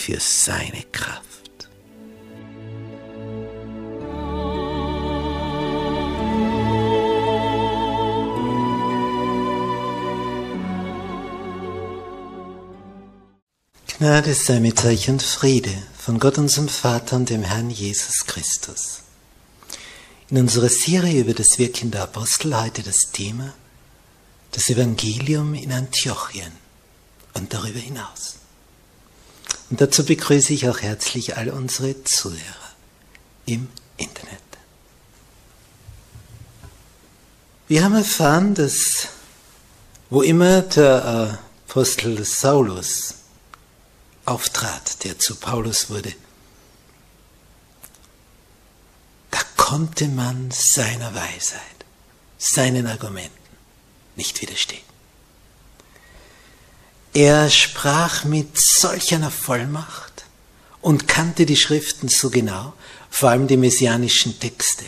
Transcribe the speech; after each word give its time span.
Für 0.00 0.18
seine 0.18 0.82
Kraft. 0.90 1.68
Gnade 13.98 14.32
sei 14.32 14.60
mit 14.60 14.82
euch 14.86 15.10
und 15.10 15.22
Friede 15.22 15.70
von 15.98 16.18
Gott 16.18 16.38
unserem 16.38 16.70
Vater 16.70 17.16
und 17.16 17.28
dem 17.28 17.42
Herrn 17.42 17.68
Jesus 17.68 18.24
Christus. 18.26 19.02
In 20.30 20.38
unserer 20.38 20.70
Serie 20.70 21.20
über 21.20 21.34
das 21.34 21.58
Wirken 21.58 21.90
der 21.90 22.04
Apostel 22.04 22.58
heute 22.58 22.82
das 22.82 23.10
Thema 23.12 23.52
das 24.52 24.68
Evangelium 24.68 25.54
in 25.54 25.70
Antiochien 25.70 26.52
und 27.34 27.52
darüber 27.54 27.78
hinaus. 27.78 28.39
Und 29.70 29.80
dazu 29.80 30.04
begrüße 30.04 30.52
ich 30.52 30.68
auch 30.68 30.80
herzlich 30.80 31.36
all 31.36 31.48
unsere 31.48 32.02
Zuhörer 32.02 32.74
im 33.46 33.68
Internet. 33.96 34.40
Wir 37.68 37.84
haben 37.84 37.94
erfahren, 37.94 38.54
dass 38.54 39.08
wo 40.10 40.22
immer 40.22 40.62
der 40.62 41.38
Apostel 41.68 42.24
Saulus 42.24 43.14
auftrat, 44.24 45.04
der 45.04 45.20
zu 45.20 45.36
Paulus 45.36 45.88
wurde, 45.88 46.12
da 49.30 49.38
konnte 49.56 50.08
man 50.08 50.50
seiner 50.50 51.14
Weisheit, 51.14 51.60
seinen 52.38 52.88
Argumenten 52.88 53.30
nicht 54.16 54.42
widerstehen. 54.42 54.89
Er 57.12 57.50
sprach 57.50 58.24
mit 58.24 58.58
solch 58.58 59.14
einer 59.14 59.30
Vollmacht 59.30 60.24
und 60.80 61.08
kannte 61.08 61.44
die 61.44 61.56
Schriften 61.56 62.08
so 62.08 62.30
genau, 62.30 62.72
vor 63.10 63.30
allem 63.30 63.48
die 63.48 63.56
messianischen 63.56 64.38
Texte, 64.38 64.84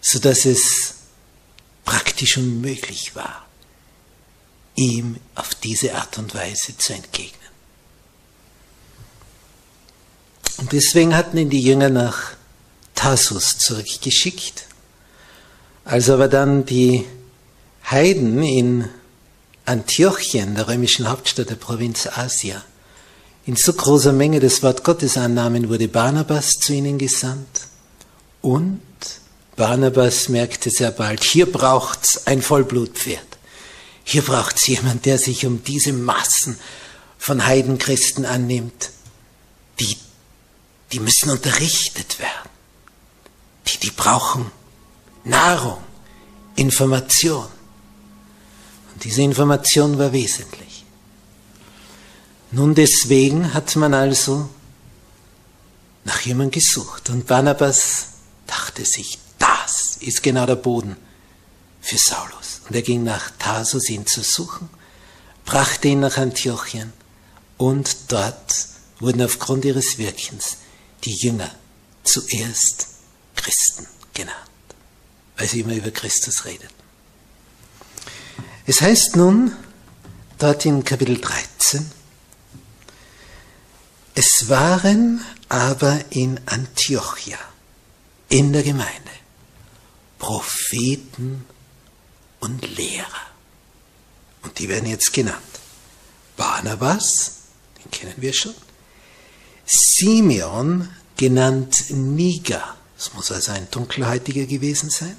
so 0.00 0.18
dass 0.18 0.46
es 0.46 0.94
praktisch 1.84 2.38
unmöglich 2.38 3.14
war, 3.14 3.46
ihm 4.74 5.16
auf 5.34 5.54
diese 5.54 5.94
Art 5.94 6.18
und 6.18 6.34
Weise 6.34 6.76
zu 6.78 6.94
entgegnen. 6.94 7.46
Und 10.58 10.72
deswegen 10.72 11.14
hatten 11.14 11.36
ihn 11.36 11.50
die 11.50 11.62
Jünger 11.62 11.90
nach 11.90 12.32
Tarsus 12.94 13.58
zurückgeschickt. 13.58 14.64
Als 15.84 16.08
aber 16.10 16.28
dann 16.28 16.64
die 16.64 17.04
Heiden 17.88 18.42
in 18.42 18.88
Antiochien, 19.66 20.54
der 20.54 20.68
römischen 20.68 21.08
Hauptstadt 21.08 21.50
der 21.50 21.56
Provinz 21.56 22.06
Asia, 22.06 22.64
in 23.44 23.56
so 23.56 23.72
großer 23.72 24.12
Menge 24.12 24.40
das 24.40 24.62
Wort 24.62 24.84
Gottes 24.84 25.16
annahmen, 25.16 25.68
wurde 25.68 25.88
Barnabas 25.88 26.52
zu 26.52 26.72
ihnen 26.72 26.98
gesandt. 26.98 27.66
Und 28.42 28.80
Barnabas 29.56 30.28
merkte 30.28 30.70
sehr 30.70 30.90
bald, 30.90 31.22
hier 31.22 31.50
braucht's 31.50 32.26
ein 32.26 32.42
Vollblutpferd. 32.42 33.26
Hier 34.04 34.22
braucht's 34.22 34.66
jemand, 34.66 35.04
der 35.04 35.18
sich 35.18 35.46
um 35.46 35.64
diese 35.64 35.92
Massen 35.92 36.58
von 37.18 37.44
Heidenchristen 37.44 38.24
annimmt. 38.24 38.90
Die, 39.80 39.96
die 40.92 41.00
müssen 41.00 41.30
unterrichtet 41.30 42.18
werden. 42.18 42.50
Die, 43.66 43.78
die 43.78 43.90
brauchen 43.90 44.50
Nahrung, 45.24 45.82
Information. 46.54 47.48
Diese 49.02 49.22
Information 49.22 49.98
war 49.98 50.12
wesentlich. 50.12 50.84
Nun 52.50 52.74
deswegen 52.74 53.52
hat 53.52 53.76
man 53.76 53.92
also 53.92 54.48
nach 56.04 56.20
jemandem 56.20 56.52
gesucht. 56.52 57.10
Und 57.10 57.26
Barnabas 57.26 58.06
dachte 58.46 58.84
sich, 58.84 59.18
das 59.38 59.96
ist 60.00 60.22
genau 60.22 60.46
der 60.46 60.56
Boden 60.56 60.96
für 61.80 61.98
Saulus. 61.98 62.62
Und 62.68 62.74
er 62.74 62.82
ging 62.82 63.04
nach 63.04 63.30
Tarsus, 63.38 63.90
ihn 63.90 64.06
zu 64.06 64.22
suchen, 64.22 64.68
brachte 65.44 65.88
ihn 65.88 66.00
nach 66.00 66.16
Antiochien 66.16 66.92
und 67.58 67.96
dort 68.08 68.68
wurden 68.98 69.22
aufgrund 69.22 69.64
ihres 69.64 69.98
Wirkens 69.98 70.58
die 71.04 71.14
Jünger 71.14 71.50
zuerst 72.02 72.88
Christen 73.34 73.86
genannt, 74.14 74.36
weil 75.36 75.48
sie 75.48 75.60
immer 75.60 75.74
über 75.74 75.90
Christus 75.90 76.44
redeten. 76.44 76.75
Es 78.68 78.80
heißt 78.80 79.14
nun 79.14 79.52
dort 80.38 80.66
in 80.66 80.84
Kapitel 80.84 81.20
13, 81.20 81.88
es 84.16 84.48
waren 84.48 85.24
aber 85.48 86.00
in 86.10 86.40
Antiochia, 86.46 87.38
in 88.28 88.52
der 88.52 88.64
Gemeinde, 88.64 88.92
Propheten 90.18 91.44
und 92.40 92.76
Lehrer. 92.76 93.06
Und 94.42 94.58
die 94.58 94.68
werden 94.68 94.88
jetzt 94.88 95.12
genannt. 95.12 95.36
Barnabas, 96.36 97.34
den 97.78 97.90
kennen 97.92 98.14
wir 98.16 98.32
schon. 98.32 98.54
Simeon, 99.64 100.88
genannt 101.16 101.90
Niger, 101.90 102.76
das 102.96 103.14
muss 103.14 103.30
also 103.30 103.52
ein 103.52 103.68
Dunkelhäutiger 103.70 104.46
gewesen 104.46 104.90
sein. 104.90 105.16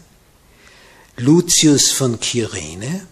Lucius 1.16 1.92
von 1.92 2.20
Kyrene, 2.20 3.08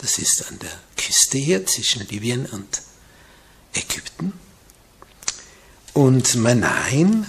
das 0.00 0.18
ist 0.18 0.46
an 0.48 0.58
der 0.58 0.72
Küste 0.96 1.38
hier 1.38 1.66
zwischen 1.66 2.06
Libyen 2.08 2.46
und 2.46 2.82
Ägypten. 3.74 4.32
Und 5.92 6.34
Manain, 6.36 7.26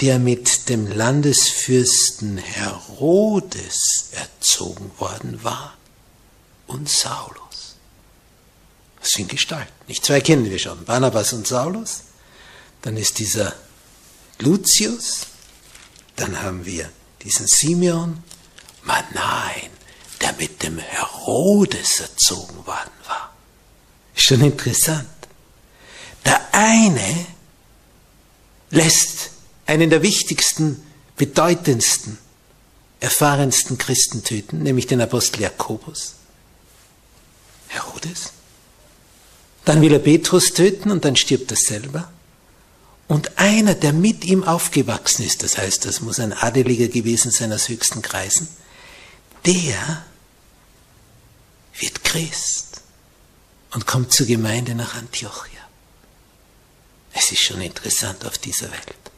der 0.00 0.18
mit 0.18 0.68
dem 0.68 0.86
Landesfürsten 0.86 2.38
Herodes 2.38 4.10
erzogen 4.12 4.90
worden 4.98 5.42
war, 5.42 5.78
und 6.68 6.88
Saulus. 6.88 7.76
Das 9.00 9.10
sind 9.10 9.28
Gestalten. 9.28 9.72
Nicht 9.88 10.04
zwei 10.04 10.20
kennen 10.20 10.44
wir 10.44 10.58
schon, 10.58 10.84
Barnabas 10.84 11.32
und 11.32 11.46
Saulus. 11.46 12.02
Dann 12.82 12.96
ist 12.96 13.18
dieser 13.18 13.54
Lucius. 14.38 15.26
Dann 16.16 16.40
haben 16.42 16.64
wir 16.64 16.90
diesen 17.22 17.46
Simeon. 17.46 18.22
Manain, 18.82 19.70
der 20.20 20.32
mit 20.34 20.62
dem 20.62 20.78
Herodes 20.78 22.00
erzogen 22.00 22.66
worden 22.66 22.90
war. 23.06 23.32
Schon 24.14 24.40
interessant. 24.40 25.08
Der 26.24 26.40
eine 26.52 27.26
lässt 28.70 29.30
einen 29.66 29.90
der 29.90 30.02
wichtigsten, 30.02 30.82
bedeutendsten, 31.16 32.18
erfahrensten 33.00 33.78
Christen 33.78 34.24
töten, 34.24 34.62
nämlich 34.62 34.86
den 34.86 35.00
Apostel 35.00 35.42
Jakobus. 35.42 36.14
Herodes. 37.68 38.32
Dann 39.64 39.82
will 39.82 39.92
er 39.92 39.98
Petrus 39.98 40.54
töten 40.54 40.90
und 40.90 41.04
dann 41.04 41.16
stirbt 41.16 41.50
er 41.50 41.56
selber. 41.56 42.10
Und 43.06 43.38
einer, 43.38 43.74
der 43.74 43.92
mit 43.92 44.24
ihm 44.24 44.44
aufgewachsen 44.44 45.24
ist, 45.24 45.42
das 45.42 45.56
heißt, 45.58 45.84
das 45.84 46.00
muss 46.00 46.18
ein 46.18 46.32
Adeliger 46.32 46.88
gewesen 46.88 47.30
sein 47.30 47.52
aus 47.52 47.68
höchsten 47.68 48.02
Kreisen, 48.02 48.48
der 49.46 50.04
wird 51.78 52.04
Christ. 52.04 52.68
und 53.72 53.86
kommt 53.86 54.12
zur 54.12 54.26
Gemeinde 54.26 54.74
nach 54.74 54.94
Antiochia. 54.94 55.60
Es 57.12 57.30
ist 57.32 57.42
schon 57.42 57.60
interessant 57.60 58.24
auf 58.24 58.38
dieser 58.38 58.70
Welt, 58.70 59.10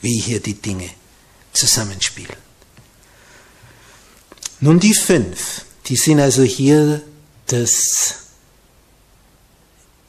wie 0.00 0.18
hier 0.18 0.40
die 0.40 0.54
Dinge 0.54 0.88
zusammenspielen. 1.52 2.36
Nun 4.60 4.78
die 4.80 4.94
fünf, 4.94 5.64
die 5.86 5.96
sind 5.96 6.20
also 6.20 6.42
hier 6.42 7.02
das 7.46 8.14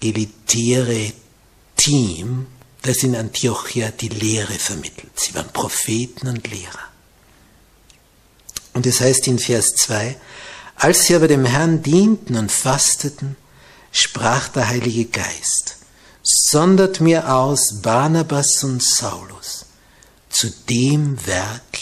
elitäre 0.01 1.13
Team, 1.75 2.47
das 2.81 3.03
in 3.03 3.15
Antiochia 3.15 3.91
die 3.91 4.09
Lehre 4.09 4.53
vermittelt. 4.53 5.19
Sie 5.19 5.33
waren 5.35 5.51
Propheten 5.51 6.27
und 6.27 6.47
Lehrer. 6.49 6.91
Und 8.73 8.85
es 8.85 9.01
heißt 9.01 9.27
in 9.27 9.39
Vers 9.39 9.75
2, 9.75 10.15
als 10.81 11.03
sie 11.03 11.15
aber 11.15 11.27
dem 11.27 11.45
Herrn 11.45 11.83
dienten 11.83 12.35
und 12.35 12.51
fasteten, 12.51 13.37
sprach 13.91 14.47
der 14.47 14.67
Heilige 14.67 15.05
Geist, 15.05 15.77
sondert 16.23 16.99
mir 16.99 17.31
aus 17.31 17.81
Barnabas 17.83 18.63
und 18.63 18.81
Saulus 18.81 19.67
zu 20.31 20.49
dem 20.49 21.23
Werk, 21.27 21.77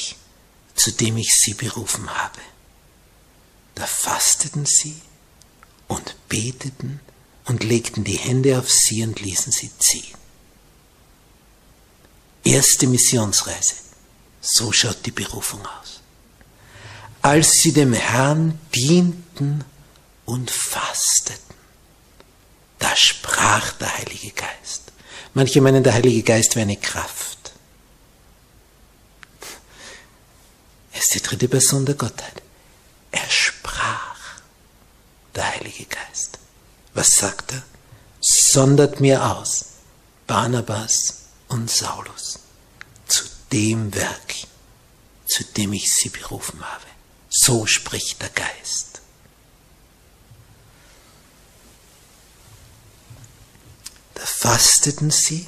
zu 0.76 0.92
dem 0.92 1.16
ich 1.16 1.34
sie 1.34 1.54
berufen 1.54 2.10
habe. 2.14 2.42
Da 3.74 3.86
fasteten 3.86 4.66
sie 4.66 5.02
und 5.88 6.18
beteten 6.28 7.00
und 7.46 7.64
legten 7.64 8.04
die 8.04 8.18
Hände 8.18 8.60
auf 8.60 8.70
sie 8.70 9.04
und 9.04 9.22
ließen 9.22 9.54
sie 9.54 9.72
ziehen. 9.80 10.18
Erste 12.44 12.86
Missionsreise. 12.86 13.76
So 14.42 14.74
schaut 14.74 15.06
die 15.06 15.12
Berufung 15.12 15.66
aus. 15.66 15.99
Als 17.22 17.52
sie 17.62 17.74
dem 17.74 17.94
Herrn 17.94 18.60
dienten 18.74 19.66
und 20.26 20.50
fasteten, 20.50 21.56
da 22.80 22.96
sprach 22.96 23.74
der 23.74 23.98
Heilige 23.98 24.32
Geist. 24.32 24.94
Manche 25.34 25.62
meinen, 25.62 25.84
der 25.84 25.94
Heilige 25.94 26.24
Geist 26.24 26.56
wäre 26.56 26.64
eine 26.64 26.78
Kraft. 26.78 27.52
Er 30.94 31.00
ist 31.00 31.14
die 31.14 31.22
dritte 31.22 31.48
Person 31.48 31.86
der 31.86 31.96
Gottheit. 31.96 32.42
Er 33.12 33.30
sprach, 33.30 34.40
der 35.36 35.56
Heilige 35.56 35.86
Geist. 35.86 36.40
Was 36.94 37.16
sagt 37.16 37.54
er? 37.54 37.64
Sondert 38.22 39.00
mir 39.00 39.24
aus 39.24 39.66
Barnabas 40.28 41.22
und 41.48 41.70
Saulus 41.70 42.40
zu 43.08 43.24
dem 43.52 43.94
Werk, 43.96 44.36
zu 45.26 45.44
dem 45.44 45.74
ich 45.74 45.94
sie 45.94 46.10
berufen 46.10 46.62
habe. 46.62 46.89
So 47.30 47.66
spricht 47.66 48.22
der 48.22 48.30
Geist. 48.30 49.02
Da 54.16 54.26
fasteten 54.26 55.12
sie, 55.12 55.46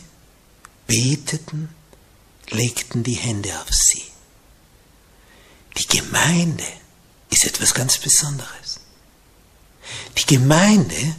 beteten, 0.87 1.73
legten 2.49 3.03
die 3.03 3.15
Hände 3.15 3.49
auf 3.59 3.73
sie. 3.73 4.03
Die 5.77 5.87
Gemeinde 5.87 6.67
ist 7.29 7.45
etwas 7.45 7.73
ganz 7.73 7.97
Besonderes. 7.97 8.79
Die 10.17 10.25
Gemeinde 10.25 11.15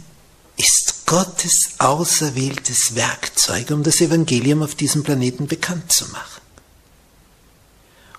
ist 0.55 1.05
Gottes 1.05 1.71
auserwähltes 1.79 2.95
Werkzeug, 2.95 3.71
um 3.71 3.83
das 3.83 3.99
Evangelium 3.99 4.63
auf 4.63 4.75
diesem 4.75 5.03
Planeten 5.03 5.47
bekannt 5.47 5.91
zu 5.91 6.07
machen. 6.09 6.42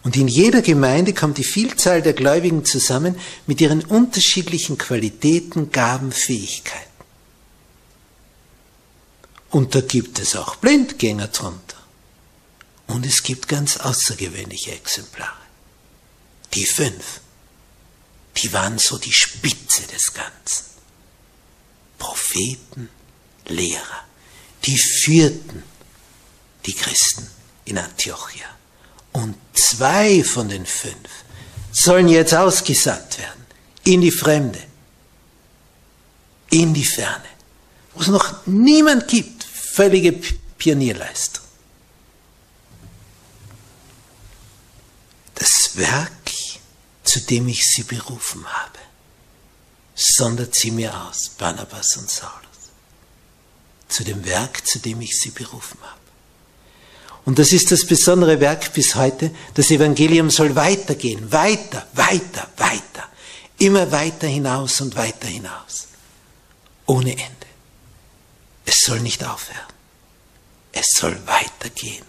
Und 0.04 0.16
in 0.16 0.28
jeder 0.28 0.60
Gemeinde 0.60 1.14
kommt 1.14 1.38
die 1.38 1.44
Vielzahl 1.44 2.02
der 2.02 2.12
Gläubigen 2.12 2.64
zusammen 2.64 3.18
mit 3.46 3.60
ihren 3.62 3.82
unterschiedlichen 3.82 4.76
Qualitäten, 4.76 5.72
Gaben, 5.72 6.12
Fähigkeiten. 6.12 6.90
Und 9.50 9.74
da 9.74 9.80
gibt 9.80 10.18
es 10.18 10.36
auch 10.36 10.56
Blindgänger 10.56 11.28
drunter. 11.28 11.78
Und 12.86 13.06
es 13.06 13.22
gibt 13.22 13.48
ganz 13.48 13.78
außergewöhnliche 13.78 14.72
Exemplare. 14.72 15.40
Die 16.52 16.66
fünf, 16.66 17.20
die 18.36 18.52
waren 18.52 18.78
so 18.78 18.98
die 18.98 19.12
Spitze 19.12 19.86
des 19.86 20.12
Ganzen. 20.12 20.66
Propheten, 21.98 22.90
Lehrer, 23.46 24.04
die 24.66 24.76
führten 24.76 25.62
die 26.66 26.74
Christen 26.74 27.26
in 27.64 27.78
Antiochia. 27.78 28.54
Und 29.14 29.34
zwei 29.54 30.22
von 30.22 30.48
den 30.48 30.66
fünf 30.66 31.10
sollen 31.72 32.08
jetzt 32.08 32.34
ausgesandt 32.34 33.18
werden. 33.18 33.46
In 33.84 34.00
die 34.00 34.10
Fremde, 34.10 34.62
in 36.50 36.72
die 36.74 36.84
Ferne, 36.84 37.24
wo 37.94 38.00
es 38.00 38.08
noch 38.08 38.46
niemand 38.46 39.08
gibt, 39.08 39.44
völlige 39.44 40.12
Pionierleistung. 40.12 41.44
Das 45.34 45.70
Werk, 45.74 46.10
zu 47.02 47.20
dem 47.20 47.48
ich 47.48 47.64
sie 47.64 47.82
berufen 47.82 48.44
habe 48.46 48.78
sondert 49.94 50.54
sie 50.54 50.70
mir 50.70 50.92
aus, 51.02 51.30
Barnabas 51.30 51.96
und 51.96 52.10
Saulus, 52.10 52.32
zu 53.88 54.04
dem 54.04 54.24
Werk, 54.24 54.66
zu 54.66 54.78
dem 54.80 55.00
ich 55.00 55.18
sie 55.18 55.30
berufen 55.30 55.78
habe. 55.82 56.03
Und 57.24 57.38
das 57.38 57.52
ist 57.52 57.72
das 57.72 57.86
besondere 57.86 58.40
Werk 58.40 58.72
bis 58.74 58.94
heute. 58.94 59.30
Das 59.54 59.70
Evangelium 59.70 60.30
soll 60.30 60.54
weitergehen, 60.54 61.32
weiter, 61.32 61.86
weiter, 61.94 62.48
weiter, 62.56 63.08
immer 63.58 63.90
weiter 63.90 64.26
hinaus 64.26 64.80
und 64.80 64.94
weiter 64.94 65.26
hinaus, 65.26 65.88
ohne 66.86 67.12
Ende. 67.12 67.46
Es 68.66 68.80
soll 68.80 69.00
nicht 69.00 69.24
aufhören. 69.24 69.60
Es 70.72 70.86
soll 70.96 71.16
weitergehen 71.26 72.04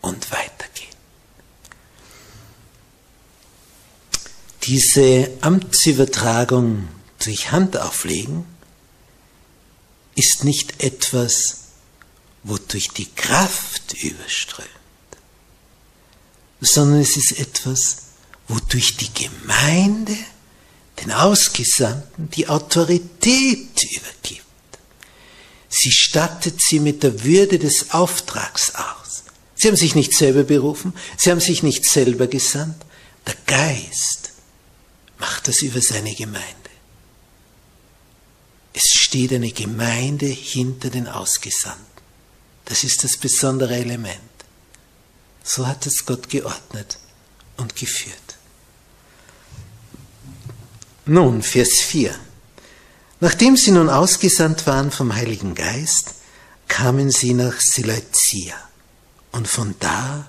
und 0.00 0.30
weitergehen. 0.30 0.88
Diese 4.64 5.30
Amtsübertragung 5.40 6.88
durch 7.24 7.52
Hand 7.52 7.76
auflegen 7.76 8.46
ist 10.14 10.44
nicht 10.44 10.82
etwas, 10.82 11.67
wodurch 12.48 12.88
die 12.88 13.10
Kraft 13.14 13.94
überströmt, 14.02 14.68
sondern 16.60 17.00
es 17.00 17.16
ist 17.16 17.38
etwas, 17.38 17.96
wodurch 18.48 18.96
die 18.96 19.12
Gemeinde 19.12 20.16
den 21.00 21.12
Ausgesandten 21.12 22.30
die 22.30 22.48
Autorität 22.48 23.84
übergibt. 23.84 24.44
Sie 25.68 25.92
stattet 25.92 26.60
sie 26.60 26.80
mit 26.80 27.02
der 27.02 27.22
Würde 27.24 27.58
des 27.58 27.90
Auftrags 27.92 28.74
aus. 28.74 29.24
Sie 29.54 29.68
haben 29.68 29.76
sich 29.76 29.94
nicht 29.94 30.14
selber 30.14 30.44
berufen, 30.44 30.94
sie 31.16 31.30
haben 31.30 31.40
sich 31.40 31.62
nicht 31.62 31.84
selber 31.84 32.26
gesandt. 32.26 32.76
Der 33.26 33.36
Geist 33.46 34.32
macht 35.18 35.48
das 35.48 35.62
über 35.62 35.80
seine 35.80 36.14
Gemeinde. 36.14 36.46
Es 38.72 38.84
steht 38.84 39.32
eine 39.32 39.50
Gemeinde 39.50 40.26
hinter 40.26 40.90
den 40.90 41.08
Ausgesandten. 41.08 41.97
Das 42.68 42.84
ist 42.84 43.02
das 43.02 43.16
besondere 43.16 43.76
Element. 43.76 44.20
So 45.42 45.66
hat 45.66 45.86
es 45.86 46.04
Gott 46.04 46.28
geordnet 46.28 46.98
und 47.56 47.74
geführt. 47.74 48.36
Nun, 51.06 51.42
Vers 51.42 51.80
4. 51.80 52.14
Nachdem 53.20 53.56
sie 53.56 53.70
nun 53.70 53.88
ausgesandt 53.88 54.66
waren 54.66 54.90
vom 54.90 55.14
Heiligen 55.14 55.54
Geist, 55.54 56.16
kamen 56.68 57.10
sie 57.10 57.32
nach 57.32 57.58
Seleucia 57.58 58.54
und 59.32 59.48
von 59.48 59.74
da 59.80 60.28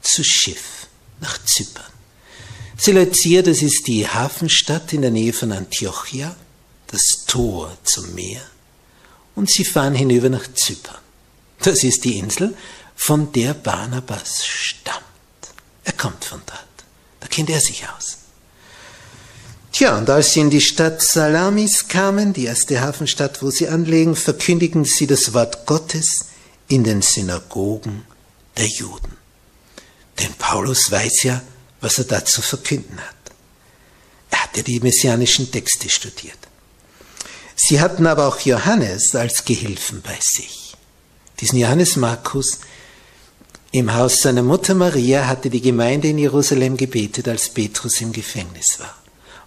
zu 0.00 0.24
Schiff 0.24 0.86
nach 1.20 1.38
Zypern. 1.44 1.92
Seleucia, 2.78 3.42
das 3.42 3.60
ist 3.60 3.86
die 3.86 4.08
Hafenstadt 4.08 4.94
in 4.94 5.02
der 5.02 5.10
Nähe 5.10 5.34
von 5.34 5.52
Antiochia 5.52 6.34
das 6.86 7.26
Tor 7.26 7.76
zum 7.84 8.14
Meer 8.14 8.40
und 9.34 9.50
sie 9.50 9.66
fahren 9.66 9.94
hinüber 9.94 10.30
nach 10.30 10.46
Zypern. 10.54 11.05
Das 11.60 11.82
ist 11.82 12.04
die 12.04 12.18
Insel, 12.18 12.56
von 12.94 13.32
der 13.32 13.54
Barnabas 13.54 14.44
stammt. 14.46 15.04
Er 15.84 15.92
kommt 15.92 16.24
von 16.24 16.42
dort. 16.46 16.60
Da 17.20 17.26
kennt 17.28 17.50
er 17.50 17.60
sich 17.60 17.84
aus. 17.88 18.18
Tja, 19.72 19.98
und 19.98 20.08
als 20.08 20.32
sie 20.32 20.40
in 20.40 20.50
die 20.50 20.62
Stadt 20.62 21.02
Salamis 21.02 21.88
kamen, 21.88 22.32
die 22.32 22.46
erste 22.46 22.80
Hafenstadt, 22.80 23.42
wo 23.42 23.50
sie 23.50 23.68
anlegen, 23.68 24.16
verkündigen 24.16 24.84
sie 24.84 25.06
das 25.06 25.34
Wort 25.34 25.66
Gottes 25.66 26.26
in 26.68 26.82
den 26.82 27.02
Synagogen 27.02 28.06
der 28.56 28.66
Juden. 28.66 29.16
Denn 30.18 30.32
Paulus 30.34 30.90
weiß 30.90 31.24
ja, 31.24 31.42
was 31.82 31.98
er 31.98 32.04
da 32.04 32.24
zu 32.24 32.40
verkünden 32.40 32.98
hat. 32.98 33.14
Er 34.30 34.44
hat 34.44 34.56
ja 34.56 34.62
die 34.62 34.80
messianischen 34.80 35.50
Texte 35.50 35.90
studiert. 35.90 36.38
Sie 37.54 37.80
hatten 37.80 38.06
aber 38.06 38.28
auch 38.28 38.40
Johannes 38.40 39.14
als 39.14 39.44
Gehilfen 39.44 40.02
bei 40.02 40.18
sich. 40.20 40.65
Diesen 41.40 41.58
Johannes 41.58 41.96
Markus 41.96 42.60
im 43.72 43.92
Haus 43.94 44.22
seiner 44.22 44.42
Mutter 44.42 44.74
Maria 44.74 45.26
hatte 45.26 45.50
die 45.50 45.60
Gemeinde 45.60 46.08
in 46.08 46.18
Jerusalem 46.18 46.76
gebetet, 46.76 47.28
als 47.28 47.50
Petrus 47.50 48.00
im 48.00 48.12
Gefängnis 48.12 48.78
war. 48.78 48.94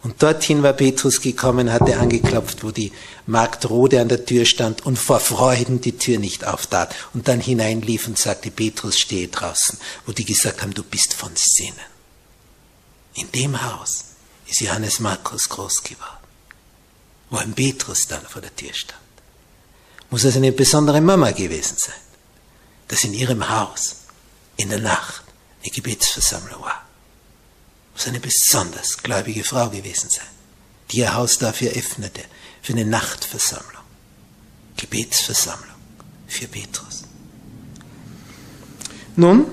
Und 0.01 0.22
dorthin 0.22 0.63
war 0.63 0.74
Petrus 0.74 1.19
gekommen, 1.19 1.74
hatte 1.74 1.98
angeklopft, 1.98 2.63
wo 2.63 2.72
die 2.72 2.93
Magd 3.25 3.69
Rode 3.69 4.00
an 4.00 4.08
der 4.08 4.25
Tür 4.25 4.46
stand 4.46 4.86
und 4.86 4.98
vor 4.98 5.19
Freuden 5.19 5.81
die 5.81 5.98
Tür 5.98 6.19
nicht 6.19 6.46
auftat 6.46 6.96
und 7.13 7.27
dann 7.27 7.41
hineinlief 7.41 8.08
und 8.08 8.17
sagte, 8.17 8.50
Petrus 8.50 8.98
stehe 8.98 9.27
draußen, 9.27 9.77
wo 10.05 10.12
die 10.13 10.25
gesagt 10.25 10.62
haben, 10.62 10.74
du 10.74 10.84
bist 10.84 11.13
von 11.13 11.31
Sinnen. 11.36 11.75
In 13.15 13.31
dem 13.31 13.62
Haus 13.62 14.05
ist 14.48 14.62
Johannes 14.62 15.00
Markus 15.00 15.50
groß 15.50 15.84
geworden, 15.84 16.27
wo 17.29 17.38
ein 17.38 17.53
Petrus 17.53 18.08
dann 18.08 18.22
vor 18.22 18.41
der 18.41 18.55
Tür 18.55 18.74
stand. 18.74 19.08
Muss 20.09 20.25
also 20.25 20.39
eine 20.39 20.51
besondere 20.51 21.01
Mama 21.01 21.31
gewesen 21.31 21.77
sein, 21.77 21.95
dass 22.87 23.03
in 23.03 23.13
ihrem 23.13 23.47
Haus 23.49 23.97
in 24.57 24.69
der 24.69 24.79
Nacht 24.79 25.23
eine 25.61 25.71
Gebetsversammlung 25.71 26.61
war 26.61 26.89
muss 27.99 28.07
eine 28.07 28.21
besonders 28.21 29.03
gläubige 29.03 29.43
Frau 29.43 29.69
gewesen 29.69 30.09
sein, 30.09 30.25
die 30.89 30.99
ihr 30.99 31.13
Haus 31.15 31.37
dafür 31.37 31.71
öffnete, 31.71 32.23
für 32.61 32.71
eine 32.71 32.85
Nachtversammlung, 32.85 33.83
Gebetsversammlung 34.77 35.75
für 36.25 36.47
Petrus. 36.47 37.03
Nun, 39.17 39.47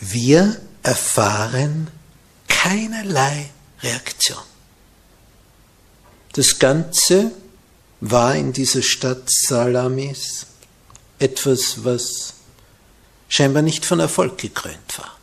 wir 0.00 0.58
erfahren 0.82 1.90
keinerlei 2.48 3.50
Reaktion. 3.82 4.42
Das 6.32 6.58
Ganze 6.58 7.32
war 8.10 8.36
in 8.36 8.52
dieser 8.52 8.82
Stadt 8.82 9.30
Salamis 9.30 10.46
etwas, 11.18 11.84
was 11.84 12.34
scheinbar 13.28 13.62
nicht 13.62 13.86
von 13.86 13.98
Erfolg 13.98 14.36
gekrönt 14.36 14.98
war. 14.98 15.18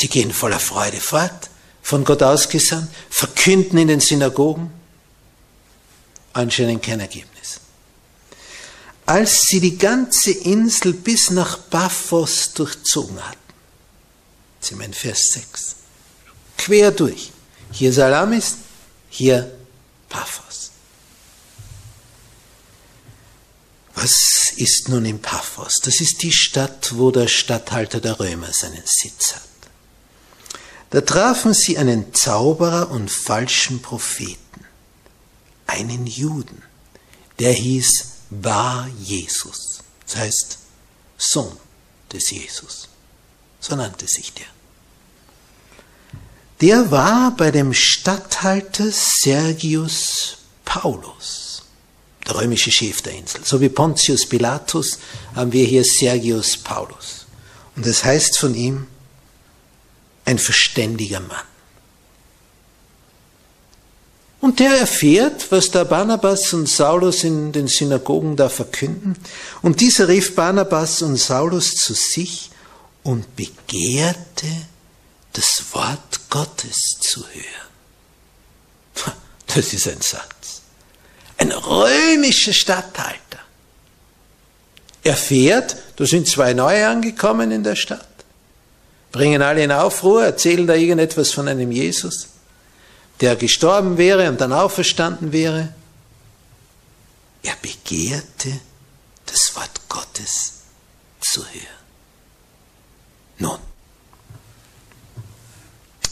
Die 0.00 0.08
gehen 0.08 0.32
voller 0.32 0.60
Freude 0.60 0.98
fort, 0.98 1.48
von 1.82 2.04
Gott 2.04 2.22
ausgesandt, 2.22 2.90
verkünden 3.08 3.78
in 3.78 3.88
den 3.88 4.00
Synagogen. 4.00 4.70
Anscheinend 6.34 6.82
kein 6.82 7.00
Ergebnis. 7.00 7.60
Als 9.06 9.46
sie 9.46 9.60
die 9.60 9.78
ganze 9.78 10.32
Insel 10.32 10.92
bis 10.92 11.30
nach 11.30 11.70
Paphos 11.70 12.52
durchzogen 12.52 13.26
hatten, 13.26 13.38
wir 14.70 14.84
in 14.84 14.92
Vers 14.92 15.30
6, 15.32 15.76
quer 16.58 16.90
durch, 16.90 17.32
hier 17.72 17.90
Salamis, 17.90 18.56
hier 19.08 19.50
Paphos. 20.10 20.47
Was 24.08 24.52
ist 24.56 24.88
nun 24.88 25.04
in 25.04 25.20
Paphos? 25.20 25.80
Das 25.82 26.00
ist 26.00 26.22
die 26.22 26.32
Stadt, 26.32 26.96
wo 26.96 27.10
der 27.10 27.28
Statthalter 27.28 28.00
der 28.00 28.18
Römer 28.18 28.50
seinen 28.54 28.82
Sitz 28.86 29.34
hat. 29.34 29.42
Da 30.88 31.02
trafen 31.02 31.52
sie 31.52 31.76
einen 31.76 32.14
Zauberer 32.14 32.90
und 32.90 33.10
falschen 33.10 33.82
Propheten, 33.82 34.64
einen 35.66 36.06
Juden, 36.06 36.62
der 37.38 37.52
hieß 37.52 38.04
Bar 38.30 38.88
Jesus, 38.98 39.80
das 40.06 40.16
heißt 40.16 40.58
Sohn 41.18 41.58
des 42.10 42.30
Jesus. 42.30 42.88
So 43.60 43.76
nannte 43.76 44.08
sich 44.08 44.32
der. 44.32 44.46
Der 46.62 46.90
war 46.90 47.36
bei 47.36 47.50
dem 47.50 47.74
Statthalter 47.74 48.90
Sergius 48.90 50.38
Paulus, 50.64 51.47
der 52.28 52.36
römische 52.36 52.70
Chef 52.70 53.02
der 53.02 53.14
Insel. 53.14 53.40
So 53.44 53.60
wie 53.60 53.68
Pontius 53.68 54.26
Pilatus 54.26 54.98
haben 55.34 55.52
wir 55.52 55.64
hier 55.64 55.84
Sergius 55.84 56.56
Paulus. 56.56 57.26
Und 57.74 57.86
es 57.86 57.98
das 57.98 58.04
heißt 58.04 58.38
von 58.38 58.54
ihm, 58.54 58.86
ein 60.24 60.38
verständiger 60.38 61.20
Mann. 61.20 61.46
Und 64.40 64.60
der 64.60 64.78
erfährt, 64.78 65.50
was 65.50 65.70
da 65.70 65.82
Barnabas 65.84 66.52
und 66.52 66.68
Saulus 66.68 67.24
in 67.24 67.50
den 67.50 67.66
Synagogen 67.66 68.36
da 68.36 68.48
verkünden. 68.48 69.16
Und 69.62 69.80
dieser 69.80 70.06
rief 70.06 70.36
Barnabas 70.36 71.02
und 71.02 71.16
Saulus 71.16 71.74
zu 71.74 71.94
sich 71.94 72.50
und 73.02 73.34
begehrte, 73.34 74.46
das 75.32 75.64
Wort 75.72 76.20
Gottes 76.30 76.98
zu 77.00 77.24
hören. 77.26 79.14
Das 79.54 79.72
ist 79.72 79.88
ein 79.88 80.02
Satz. 80.02 80.37
Ein 81.38 81.52
römischer 81.52 82.52
Statthalter 82.52 83.18
erfährt, 85.02 85.76
da 85.96 86.04
sind 86.04 86.28
zwei 86.28 86.52
neue 86.52 86.86
angekommen 86.86 87.50
in 87.50 87.62
der 87.64 87.76
Stadt 87.76 88.08
bringen 89.12 89.42
alle 89.42 89.64
in 89.64 89.72
Aufruhr, 89.72 90.24
erzählen 90.24 90.66
da 90.66 90.74
irgendetwas 90.74 91.32
von 91.32 91.48
einem 91.48 91.72
Jesus, 91.72 92.28
der 93.20 93.36
gestorben 93.36 93.98
wäre 93.98 94.28
und 94.28 94.40
dann 94.40 94.52
auferstanden 94.52 95.32
wäre. 95.32 95.74
Er 97.42 97.56
begehrte, 97.60 98.60
das 99.26 99.54
Wort 99.56 99.88
Gottes 99.88 100.52
zu 101.20 101.40
hören. 101.44 101.66
Nun, 103.38 103.58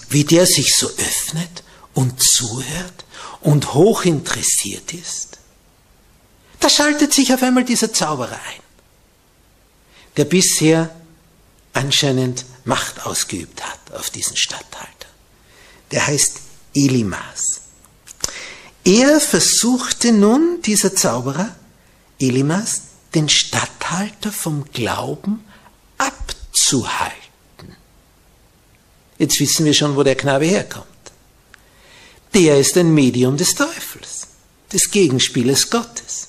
wie 0.09 0.25
der 0.25 0.47
sich 0.47 0.75
so 0.76 0.87
öffnet 0.88 1.62
und 1.97 2.23
zuhört 2.23 3.05
und 3.41 3.73
hoch 3.73 4.05
interessiert 4.05 4.93
ist, 4.93 5.38
da 6.61 6.69
schaltet 6.69 7.12
sich 7.12 7.33
auf 7.33 7.43
einmal 7.43 7.65
dieser 7.65 7.93
Zauberer 7.93 8.35
ein, 8.35 8.62
der 10.17 10.26
bisher 10.26 10.95
anscheinend 11.73 12.45
Macht 12.65 13.07
ausgeübt 13.07 13.62
hat 13.65 13.95
auf 13.95 14.11
diesen 14.11 14.37
Statthalter. 14.37 15.07
Der 15.91 16.07
heißt 16.07 16.41
Elimas. 16.75 17.61
Er 18.85 19.21
versuchte 19.21 20.12
nun, 20.12 20.61
dieser 20.62 20.95
Zauberer, 20.95 21.55
Elimas, 22.19 22.83
den 23.15 23.29
Statthalter 23.29 24.33
vom 24.33 24.65
Glauben 24.73 25.45
abzuhalten. 25.97 27.76
Jetzt 29.19 29.41
wissen 29.41 29.65
wir 29.65 29.75
schon, 29.75 29.97
wo 29.97 30.03
der 30.03 30.17
Knabe 30.17 30.45
herkommt. 30.45 30.96
Der 32.37 32.59
ist 32.59 32.76
ein 32.76 32.93
Medium 32.93 33.38
des 33.38 33.55
Teufels, 33.55 34.26
des 34.71 34.90
Gegenspielers 34.90 35.71
Gottes. 35.71 36.28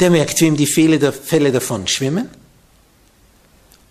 Der 0.00 0.10
merkt, 0.10 0.40
wie 0.40 0.46
ihm 0.46 0.56
die 0.56 0.66
Fälle 0.66 1.52
davon 1.52 1.86
schwimmen 1.86 2.28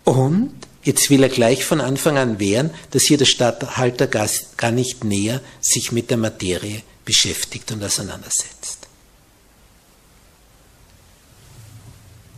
und 0.04 0.54
jetzt 0.84 1.10
will 1.10 1.24
er 1.24 1.30
gleich 1.30 1.64
von 1.64 1.80
Anfang 1.80 2.18
an 2.18 2.40
wehren, 2.40 2.72
dass 2.92 3.04
hier 3.04 3.18
der 3.18 3.26
Stadthalter 3.26 4.08
gar 4.08 4.72
nicht 4.72 5.06
näher 5.06 5.40
sich 5.62 5.94
mit 5.94 6.10
der 6.10 6.18
Materie 6.18 6.82
beschäftigt 7.06 7.72
und 7.72 7.82
auseinandersetzt. 7.82 8.88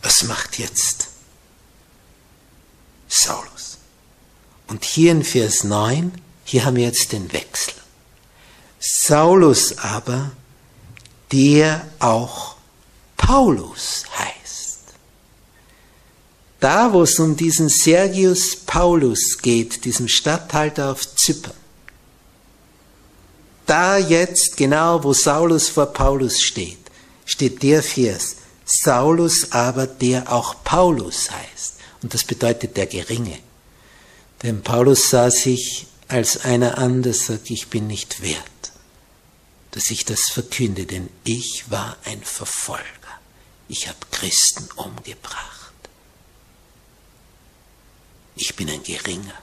Was 0.02 0.22
macht 0.22 0.60
jetzt 0.60 1.08
Saulus? 3.08 3.78
Und 4.68 4.84
hier 4.84 5.10
in 5.10 5.24
Vers 5.24 5.64
9, 5.64 6.12
hier 6.44 6.64
haben 6.64 6.76
wir 6.76 6.84
jetzt 6.84 7.10
den 7.10 7.32
Wechsel. 7.32 7.74
Saulus 8.80 9.78
aber, 9.78 10.32
der 11.30 11.86
auch 12.00 12.56
Paulus 13.16 14.04
heißt 14.18 14.40
da, 16.60 16.92
wo 16.92 17.02
es 17.02 17.18
um 17.18 17.36
diesen 17.36 17.70
Sergius 17.70 18.54
Paulus 18.54 19.38
geht, 19.40 19.84
diesem 19.86 20.08
Statthalter 20.08 20.92
auf 20.92 21.16
Zypern, 21.16 21.54
da 23.66 23.96
jetzt, 23.96 24.56
genau 24.56 25.02
wo 25.02 25.12
Saulus 25.12 25.68
vor 25.68 25.86
Paulus 25.86 26.40
steht, 26.40 26.78
steht 27.24 27.62
der 27.62 27.82
Vers, 27.82 28.36
Saulus 28.64 29.52
aber, 29.52 29.86
der 29.86 30.30
auch 30.30 30.62
Paulus 30.62 31.30
heißt. 31.30 31.74
Und 32.02 32.12
das 32.14 32.24
bedeutet 32.24 32.76
der 32.76 32.86
Geringe. 32.86 33.38
Denn 34.42 34.62
Paulus 34.62 35.10
sah 35.10 35.30
sich 35.30 35.86
als 36.08 36.44
einer 36.44 36.78
an, 36.78 37.02
der 37.02 37.14
sagt, 37.14 37.50
ich 37.50 37.68
bin 37.68 37.86
nicht 37.86 38.22
wert, 38.22 38.69
dass 39.70 39.90
ich 39.90 40.04
das 40.04 40.30
verkünde, 40.30 40.86
denn 40.86 41.08
ich 41.24 41.70
war 41.70 41.96
ein 42.04 42.22
Verfolger. 42.22 42.84
Ich 43.68 43.88
habe 43.88 43.98
Christen 44.10 44.68
umgebracht 44.76 45.60
ich 48.40 48.56
bin 48.56 48.70
ein 48.70 48.82
Geringer. 48.82 49.34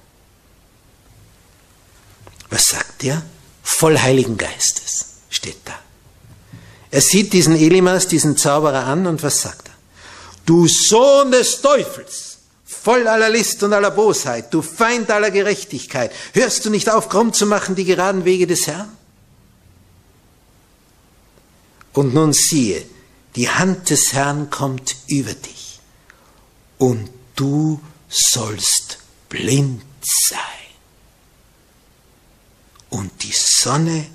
Was 2.49 2.69
sagt 2.69 3.03
er? 3.03 3.21
Voll 3.61 3.97
Heiligen 3.99 4.37
Geistes 4.37 5.17
steht 5.29 5.57
da. 5.65 5.77
Er 6.89 7.01
sieht 7.01 7.33
diesen 7.33 7.55
Elimas, 7.55 8.07
diesen 8.07 8.37
Zauberer 8.37 8.85
an 8.85 9.05
und 9.05 9.21
was 9.21 9.41
sagt 9.41 9.67
er? 9.67 9.73
Du 10.45 10.67
Sohn 10.67 11.31
des 11.31 11.61
Teufels, 11.61 12.37
voll 12.65 13.07
aller 13.07 13.29
List 13.29 13.61
und 13.63 13.73
aller 13.73 13.91
Bosheit, 13.91 14.53
du 14.53 14.61
Feind 14.61 15.11
aller 15.11 15.29
Gerechtigkeit, 15.29 16.11
hörst 16.33 16.65
du 16.65 16.69
nicht 16.69 16.89
auf, 16.89 17.09
krumm 17.09 17.33
zu 17.33 17.45
machen 17.45 17.75
die 17.75 17.83
geraden 17.83 18.23
Wege 18.23 18.47
des 18.47 18.65
Herrn? 18.65 18.89
Und 21.97 22.13
nun 22.13 22.31
siehe, 22.31 22.85
die 23.35 23.49
Hand 23.49 23.89
des 23.89 24.13
Herrn 24.13 24.51
kommt 24.51 24.95
über 25.07 25.33
dich 25.33 25.79
und 26.77 27.09
du 27.35 27.81
sollst 28.07 28.99
blind 29.29 29.81
sein. 30.03 30.37
und 32.89 33.23
die 33.23 33.33
Sonne 33.33 34.05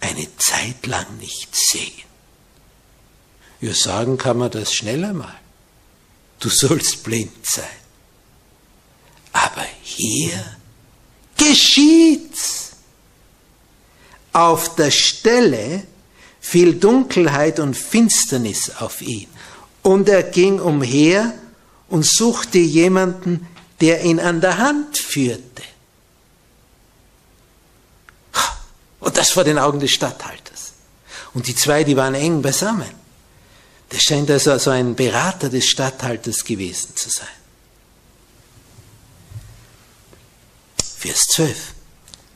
eine 0.00 0.26
Zeit 0.38 0.86
lang 0.86 1.18
nicht 1.18 1.54
sehen. 1.54 2.02
Ja, 3.60 3.74
sagen 3.74 4.16
kann 4.16 4.38
man 4.38 4.50
das 4.50 4.72
schneller 4.72 5.12
mal. 5.12 5.38
Du 6.40 6.48
sollst 6.48 7.02
blind 7.04 7.44
sein. 7.44 7.78
Aber 9.34 9.66
hier 9.82 10.56
geschieht's. 11.36 12.72
Auf 14.32 14.74
der 14.76 14.90
Stelle 14.90 15.86
fiel 16.48 16.76
Dunkelheit 16.76 17.60
und 17.60 17.74
Finsternis 17.76 18.70
auf 18.78 19.02
ihn. 19.02 19.28
Und 19.82 20.08
er 20.08 20.22
ging 20.22 20.60
umher 20.60 21.34
und 21.88 22.06
suchte 22.06 22.58
jemanden, 22.58 23.46
der 23.82 24.02
ihn 24.02 24.18
an 24.18 24.40
der 24.40 24.56
Hand 24.56 24.96
führte. 24.96 25.62
Und 29.00 29.16
das 29.18 29.30
vor 29.30 29.44
den 29.44 29.58
Augen 29.58 29.78
des 29.78 29.90
Statthalters. 29.90 30.72
Und 31.34 31.46
die 31.46 31.54
zwei, 31.54 31.84
die 31.84 31.96
waren 31.96 32.14
eng 32.14 32.40
beisammen. 32.40 32.94
Das 33.90 34.02
scheint 34.02 34.30
also 34.30 34.56
so 34.56 34.70
ein 34.70 34.94
Berater 34.96 35.50
des 35.50 35.66
Statthalters 35.66 36.44
gewesen 36.44 36.96
zu 36.96 37.10
sein. 37.10 37.28
Vers 40.96 41.26
12. 41.28 41.56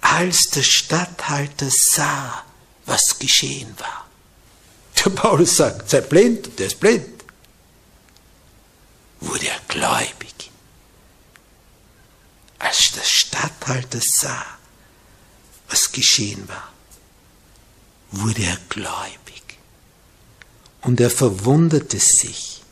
Als 0.02 0.50
der 0.50 0.62
Statthalter 0.62 1.68
sah, 1.70 2.44
was 2.92 3.18
geschehen 3.18 3.74
war. 3.78 4.06
Der 4.98 5.10
Paulus 5.10 5.56
sagt, 5.56 5.88
sei 5.88 6.02
blind, 6.02 6.58
der 6.58 6.66
ist 6.66 6.78
blind. 6.78 7.24
Wurde 9.20 9.48
er 9.48 9.60
gläubig. 9.66 10.50
Als 12.58 12.92
der 12.92 13.02
Statthalter 13.02 14.00
sah, 14.02 14.44
was 15.68 15.90
geschehen 15.90 16.46
war, 16.48 16.68
wurde 18.10 18.44
er 18.44 18.58
gläubig. 18.68 19.42
Und 20.82 21.00
er 21.00 21.10
verwunderte 21.10 21.98
sich 21.98 22.62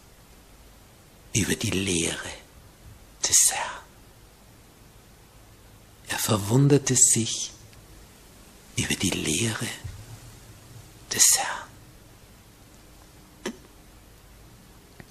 über 1.32 1.54
die 1.54 1.70
Lehre 1.70 2.32
des 3.26 3.52
Herrn. 3.52 3.84
Er 6.08 6.18
verwunderte 6.18 6.94
sich 6.94 7.52
über 8.76 8.94
die 8.96 9.10
Lehre 9.10 9.66
des 11.12 11.24
Herrn. 11.36 11.70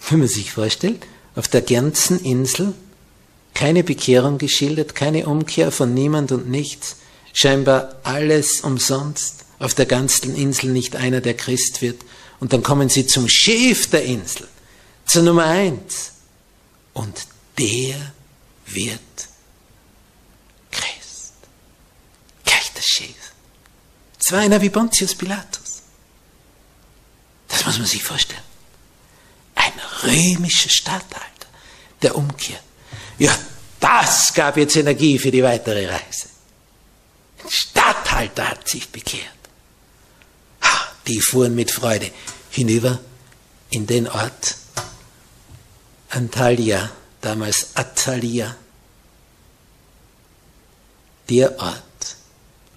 Wenn 0.10 0.20
man 0.20 0.28
sich 0.28 0.52
vorstellt, 0.52 1.06
auf 1.36 1.48
der 1.48 1.62
ganzen 1.62 2.20
Insel 2.24 2.74
keine 3.54 3.84
Bekehrung 3.84 4.38
geschildert, 4.38 4.96
keine 4.96 5.28
Umkehr 5.28 5.72
von 5.72 5.94
niemand 5.94 6.32
und 6.32 6.50
nichts, 6.50 6.98
scheinbar 7.34 7.96
alles 8.04 8.62
umsonst, 8.62 9.46
auf 9.60 9.74
der 9.74 9.86
ganzen 9.86 10.36
Insel 10.36 10.72
nicht 10.72 10.96
einer, 10.96 11.22
der 11.22 11.36
Christ 11.36 11.82
wird, 11.82 12.02
und 12.40 12.54
dann 12.54 12.64
kommen 12.64 12.90
sie 12.90 13.06
zum 13.06 13.28
Chef 13.28 13.90
der 13.90 14.04
Insel, 14.04 14.48
zur 15.06 15.24
Nummer 15.24 15.46
eins, 15.46 16.14
und 16.94 17.28
der 17.58 18.14
wird 18.66 19.00
Christ. 20.72 21.34
Gleich 22.46 22.72
der 22.74 22.82
Chef. 22.82 23.10
Es 24.20 24.34
einer 24.34 24.62
wie 24.62 24.70
Pontius 24.70 25.16
Pilatus. 25.16 25.59
Das 27.50 27.66
muss 27.66 27.78
man 27.78 27.88
sich 27.88 28.04
vorstellen. 28.04 28.42
Ein 29.56 29.74
römischer 30.04 30.70
Statthalter, 30.70 31.48
der 32.02 32.16
umkehrt. 32.16 32.64
Ja, 33.18 33.38
das 33.80 34.34
gab 34.34 34.58
jetzt 34.58 34.76
Energie 34.76 35.20
für 35.20 35.32
die 35.32 35.44
weitere 35.44 35.88
Reise. 35.88 36.30
Ein 37.44 37.50
Statthalter 37.50 38.50
hat 38.50 38.68
sich 38.68 38.90
bekehrt. 38.90 39.26
Die 41.08 41.22
fuhren 41.22 41.56
mit 41.56 41.72
Freude 41.72 42.12
hinüber 42.52 43.00
in 43.72 43.88
den 43.88 44.08
Ort 44.08 44.56
Antalya, 46.10 46.90
damals 47.22 47.76
Atalia, 47.76 48.56
der 51.30 51.60
Ort, 51.60 52.16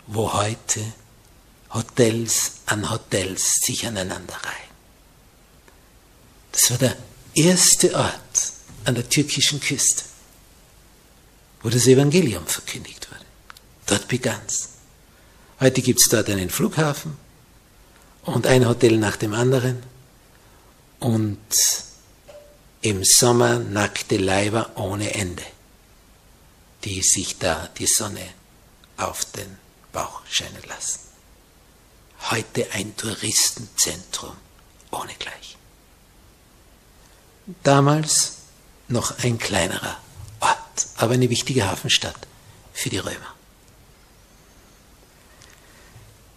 wo 0.06 0.32
heute 0.32 0.80
Hotels 1.74 2.52
an 2.66 2.90
Hotels 2.90 3.60
sich 3.62 3.86
aneinander 3.86 4.34
reihen. 4.34 4.72
Das 6.52 6.70
war 6.70 6.78
der 6.78 6.96
erste 7.34 7.94
Ort 7.94 8.52
an 8.84 8.94
der 8.94 9.08
türkischen 9.08 9.60
Küste, 9.60 10.04
wo 11.62 11.70
das 11.70 11.86
Evangelium 11.86 12.46
verkündigt 12.46 13.10
wurde. 13.10 13.24
Dort 13.86 14.08
begann's. 14.08 14.68
Heute 15.60 15.80
gibt 15.80 16.00
es 16.00 16.08
dort 16.08 16.28
einen 16.28 16.50
Flughafen 16.50 17.16
und 18.24 18.46
ein 18.46 18.66
Hotel 18.68 18.98
nach 18.98 19.16
dem 19.16 19.32
anderen 19.32 19.82
und 20.98 21.38
im 22.82 23.04
Sommer 23.04 23.58
nackte 23.60 24.16
Leiber 24.16 24.72
ohne 24.74 25.14
Ende, 25.14 25.44
die 26.84 27.00
sich 27.00 27.38
da 27.38 27.68
die 27.78 27.86
Sonne 27.86 28.28
auf 28.96 29.24
den 29.26 29.56
Bauch 29.92 30.22
scheinen 30.28 30.62
lassen. 30.68 31.11
Heute 32.30 32.66
ein 32.72 32.96
Touristenzentrum 32.96 34.36
ohne 34.90 35.12
Gleich. 35.18 35.56
Damals 37.62 38.34
noch 38.88 39.18
ein 39.18 39.38
kleinerer 39.38 39.96
Ort, 40.40 40.86
aber 40.96 41.14
eine 41.14 41.30
wichtige 41.30 41.68
Hafenstadt 41.68 42.26
für 42.72 42.90
die 42.90 42.98
Römer. 42.98 43.34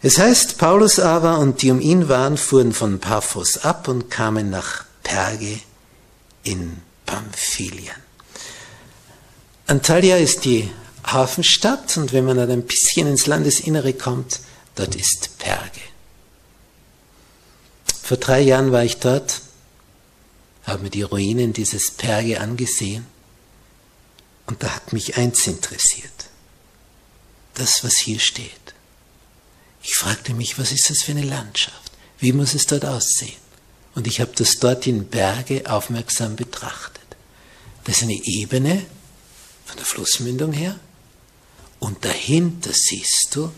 Es 0.02 0.20
heißt, 0.20 0.58
Paulus 0.58 1.00
aber 1.00 1.40
und 1.40 1.62
die 1.62 1.72
um 1.72 1.82
ihn 1.82 2.10
waren, 2.10 2.38
fuhren 2.38 2.74
von 2.74 3.00
Paphos 3.00 3.58
ab 3.58 3.88
und 3.88 4.10
kamen 4.10 4.50
nach 4.50 4.86
Perge 5.04 5.60
in 6.44 6.82
Pamphylien. 7.06 7.96
Antalya 9.68 10.18
ist 10.18 10.46
die 10.46 10.72
Hafenstadt 11.04 11.98
und 11.98 12.14
wenn 12.14 12.26
man 12.26 12.38
dann 12.38 12.52
ein 12.52 12.66
bisschen 12.66 13.08
ins 13.08 13.26
Landesinnere 13.26 13.94
kommt, 13.94 14.42
dort 14.76 14.96
ist 14.96 15.38
Perge. 15.40 15.82
Vor 18.04 18.18
drei 18.18 18.42
Jahren 18.42 18.72
war 18.72 18.84
ich 18.84 18.98
dort 18.98 19.42
habe 20.66 20.84
mir 20.84 20.90
die 20.90 21.04
Ruinen 21.04 21.54
dieses 21.54 21.92
Perge 21.92 22.42
angesehen 22.42 23.06
und 24.48 24.64
da 24.64 24.76
hat 24.76 24.94
mich 24.94 25.18
eins 25.18 25.48
interessiert. 25.48 26.12
Das, 27.54 27.84
was 27.84 27.98
hier 27.98 28.20
steht. 28.20 28.52
Ich 29.82 29.96
fragte 29.96 30.34
mich, 30.34 30.58
was 30.58 30.72
ist 30.72 30.90
das 30.90 31.04
für 31.04 31.12
eine 31.12 31.24
Landschaft? 31.24 31.92
Wie 32.20 32.34
muss 32.34 32.54
es 32.54 32.66
dort 32.66 32.86
aussehen? 32.86 33.46
Und 33.94 34.08
ich 34.08 34.20
habe 34.20 34.32
das 34.36 34.58
dort 34.60 34.88
in 34.88 35.08
Berge 35.08 35.70
aufmerksam 35.70 36.36
betrachtet. 36.36 37.04
Das 37.86 37.98
ist 37.98 38.04
eine 38.04 38.20
Ebene 38.24 38.86
von 39.66 39.78
der 39.78 39.86
Flussmündung 39.86 40.52
her 40.52 40.80
und 41.80 42.04
dahinter 42.04 42.72
siehst 42.74 43.36
du 43.36 43.52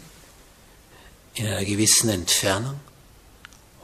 in 1.39 1.47
einer 1.47 1.65
gewissen 1.65 2.10
Entfernung 2.10 2.80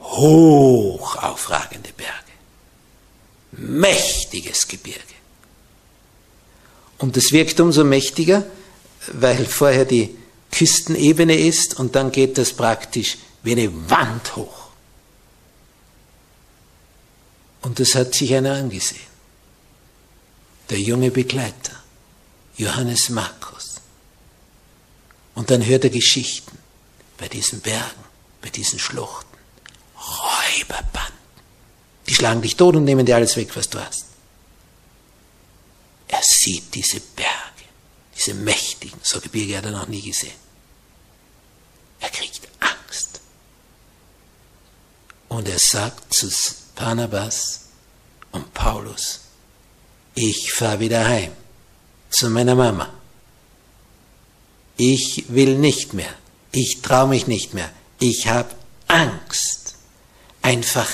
hoch 0.00 1.16
aufragende 1.16 1.92
Berge 1.96 2.24
mächtiges 3.58 4.68
Gebirge. 4.68 5.00
Und 6.98 7.16
es 7.16 7.32
wirkt 7.32 7.60
umso 7.60 7.84
mächtiger, 7.84 8.44
weil 9.12 9.44
vorher 9.46 9.84
die 9.84 10.16
Küstenebene 10.50 11.36
ist 11.36 11.78
und 11.78 11.94
dann 11.94 12.12
geht 12.12 12.38
das 12.38 12.52
praktisch 12.52 13.18
wie 13.42 13.52
eine 13.52 13.90
Wand 13.90 14.36
hoch. 14.36 14.68
Und 17.62 17.80
das 17.80 17.94
hat 17.94 18.14
sich 18.14 18.34
einer 18.34 18.54
angesehen. 18.54 19.00
Der 20.70 20.80
junge 20.80 21.10
Begleiter, 21.10 21.82
Johannes 22.56 23.10
Markus. 23.10 23.74
Und 25.34 25.50
dann 25.50 25.64
hört 25.64 25.84
er 25.84 25.90
Geschichten 25.90 26.58
bei 27.24 27.28
diesen 27.28 27.62
Bergen, 27.62 28.04
bei 28.42 28.50
diesen 28.50 28.78
Schluchten. 28.78 29.38
Räuberband. 29.96 31.14
Die 32.06 32.14
schlagen 32.14 32.42
dich 32.42 32.54
tot 32.54 32.76
und 32.76 32.84
nehmen 32.84 33.06
dir 33.06 33.16
alles 33.16 33.34
weg, 33.36 33.56
was 33.56 33.70
du 33.70 33.82
hast. 33.82 34.04
Er 36.06 36.20
sieht 36.22 36.74
diese 36.74 37.00
Berge, 37.00 37.64
diese 38.14 38.34
mächtigen, 38.34 39.00
so 39.02 39.22
Gebirge 39.22 39.56
hat 39.56 39.64
er 39.64 39.70
noch 39.70 39.88
nie 39.88 40.02
gesehen. 40.02 40.36
Er 42.00 42.10
kriegt 42.10 42.46
Angst. 42.60 43.20
Und 45.30 45.48
er 45.48 45.58
sagt 45.58 46.12
zu 46.12 46.28
Barnabas 46.76 47.68
und 48.32 48.52
Paulus, 48.52 49.20
ich 50.14 50.52
fahre 50.52 50.80
wieder 50.80 51.08
heim 51.08 51.32
zu 52.10 52.28
meiner 52.28 52.54
Mama. 52.54 52.92
Ich 54.76 55.24
will 55.28 55.56
nicht 55.56 55.94
mehr. 55.94 56.14
Ich 56.54 56.82
traue 56.82 57.08
mich 57.08 57.26
nicht 57.26 57.52
mehr. 57.52 57.68
Ich 57.98 58.28
habe 58.28 58.54
Angst. 58.86 59.74
Einfach 60.40 60.88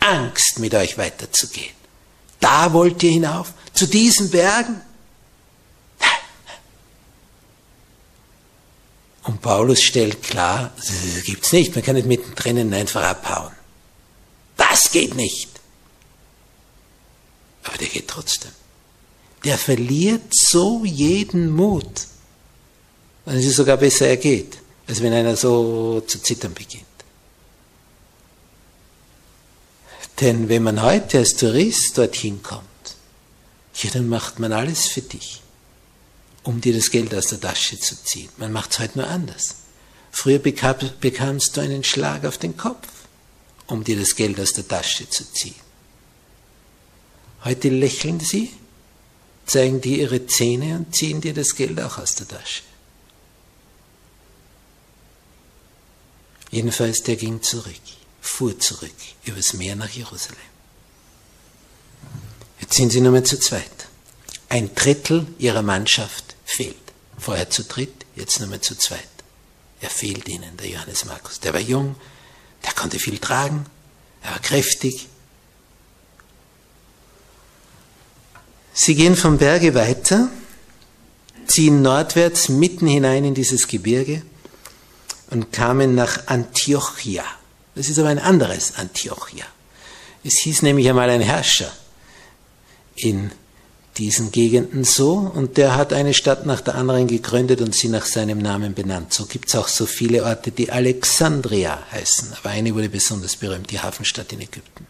Angst, 0.00 0.58
mit 0.58 0.74
euch 0.74 0.96
weiterzugehen. 0.96 1.74
Da 2.40 2.72
wollt 2.72 3.02
ihr 3.02 3.10
hinauf, 3.10 3.52
zu 3.74 3.86
diesen 3.86 4.30
Bergen? 4.30 4.80
Und 9.24 9.40
Paulus 9.40 9.80
stellt 9.80 10.22
klar, 10.22 10.72
das 10.76 11.22
gibt's 11.24 11.52
nicht, 11.52 11.74
man 11.76 11.84
kann 11.84 11.94
nicht 11.94 12.08
mittendrin 12.08 12.74
einfach 12.74 13.02
abhauen. 13.04 13.52
Das 14.56 14.90
geht 14.90 15.14
nicht. 15.14 15.48
Aber 17.62 17.78
der 17.78 17.86
geht 17.86 18.08
trotzdem. 18.08 18.50
Der 19.44 19.58
verliert 19.58 20.34
so 20.34 20.84
jeden 20.84 21.50
Mut. 21.50 22.08
Es 23.26 23.44
ist 23.44 23.56
sogar 23.56 23.76
besser, 23.76 24.08
er 24.08 24.16
geht, 24.16 24.58
als 24.92 25.00
wenn 25.00 25.14
einer 25.14 25.36
so 25.36 26.02
zu 26.06 26.18
zittern 26.18 26.52
beginnt. 26.52 26.84
Denn 30.20 30.50
wenn 30.50 30.62
man 30.62 30.82
heute 30.82 31.16
als 31.16 31.34
Tourist 31.34 31.96
dorthin 31.96 32.42
kommt, 32.42 32.66
ja, 33.76 33.88
dann 33.88 34.06
macht 34.06 34.38
man 34.38 34.52
alles 34.52 34.88
für 34.88 35.00
dich, 35.00 35.40
um 36.42 36.60
dir 36.60 36.74
das 36.74 36.90
Geld 36.90 37.14
aus 37.14 37.28
der 37.28 37.40
Tasche 37.40 37.80
zu 37.80 38.04
ziehen. 38.04 38.28
Man 38.36 38.52
macht 38.52 38.72
es 38.72 38.80
heute 38.80 38.98
nur 38.98 39.08
anders. 39.08 39.54
Früher 40.10 40.38
bekamst 40.38 41.56
du 41.56 41.62
einen 41.62 41.84
Schlag 41.84 42.26
auf 42.26 42.36
den 42.36 42.58
Kopf, 42.58 42.86
um 43.68 43.84
dir 43.84 43.98
das 43.98 44.14
Geld 44.14 44.38
aus 44.38 44.52
der 44.52 44.68
Tasche 44.68 45.08
zu 45.08 45.24
ziehen. 45.32 45.54
Heute 47.44 47.70
lächeln 47.70 48.20
sie, 48.20 48.50
zeigen 49.46 49.80
dir 49.80 49.96
ihre 49.96 50.26
Zähne 50.26 50.76
und 50.76 50.94
ziehen 50.94 51.22
dir 51.22 51.32
das 51.32 51.56
Geld 51.56 51.80
auch 51.80 51.96
aus 51.96 52.14
der 52.14 52.28
Tasche. 52.28 52.60
Jedenfalls, 56.52 57.02
der 57.02 57.16
ging 57.16 57.42
zurück, 57.42 57.80
fuhr 58.20 58.58
zurück 58.60 58.94
übers 59.24 59.54
Meer 59.54 59.74
nach 59.74 59.88
Jerusalem. 59.88 60.36
Jetzt 62.60 62.74
sind 62.74 62.92
sie 62.92 63.00
nur 63.00 63.12
mehr 63.12 63.24
zu 63.24 63.38
zweit. 63.40 63.88
Ein 64.50 64.74
Drittel 64.74 65.26
ihrer 65.38 65.62
Mannschaft 65.62 66.36
fehlt. 66.44 66.76
Vorher 67.18 67.48
zu 67.48 67.64
dritt, 67.64 68.04
jetzt 68.16 68.38
nur 68.38 68.50
mehr 68.50 68.60
zu 68.60 68.76
zweit. 68.76 69.08
Er 69.80 69.88
fehlt 69.88 70.28
ihnen, 70.28 70.56
der 70.58 70.68
Johannes 70.68 71.06
Markus. 71.06 71.40
Der 71.40 71.54
war 71.54 71.60
jung, 71.60 71.96
der 72.64 72.72
konnte 72.72 72.98
viel 72.98 73.18
tragen, 73.18 73.64
er 74.22 74.32
war 74.32 74.38
kräftig. 74.40 75.08
Sie 78.74 78.94
gehen 78.94 79.16
vom 79.16 79.38
Berge 79.38 79.74
weiter, 79.74 80.30
ziehen 81.46 81.80
nordwärts 81.80 82.50
mitten 82.50 82.86
hinein 82.86 83.24
in 83.24 83.34
dieses 83.34 83.68
Gebirge 83.68 84.22
und 85.32 85.50
kamen 85.50 85.94
nach 85.94 86.26
Antiochia. 86.26 87.24
Das 87.74 87.88
ist 87.88 87.98
aber 87.98 88.10
ein 88.10 88.18
anderes 88.18 88.76
Antiochia. 88.76 89.46
Es 90.22 90.38
hieß 90.38 90.62
nämlich 90.62 90.88
einmal 90.88 91.08
ein 91.10 91.22
Herrscher 91.22 91.72
in 92.94 93.32
diesen 93.96 94.30
Gegenden 94.30 94.84
so 94.84 95.14
und 95.14 95.56
der 95.56 95.74
hat 95.74 95.92
eine 95.92 96.14
Stadt 96.14 96.46
nach 96.46 96.60
der 96.60 96.74
anderen 96.74 97.06
gegründet 97.06 97.60
und 97.60 97.74
sie 97.74 97.88
nach 97.88 98.04
seinem 98.04 98.38
Namen 98.38 98.74
benannt. 98.74 99.12
So 99.12 99.26
gibt 99.26 99.48
es 99.48 99.56
auch 99.56 99.68
so 99.68 99.86
viele 99.86 100.24
Orte, 100.24 100.50
die 100.50 100.70
Alexandria 100.70 101.82
heißen, 101.90 102.34
aber 102.38 102.50
eine 102.50 102.74
wurde 102.74 102.88
besonders 102.88 103.36
berühmt, 103.36 103.70
die 103.70 103.80
Hafenstadt 103.80 104.32
in 104.32 104.40
Ägypten. 104.40 104.86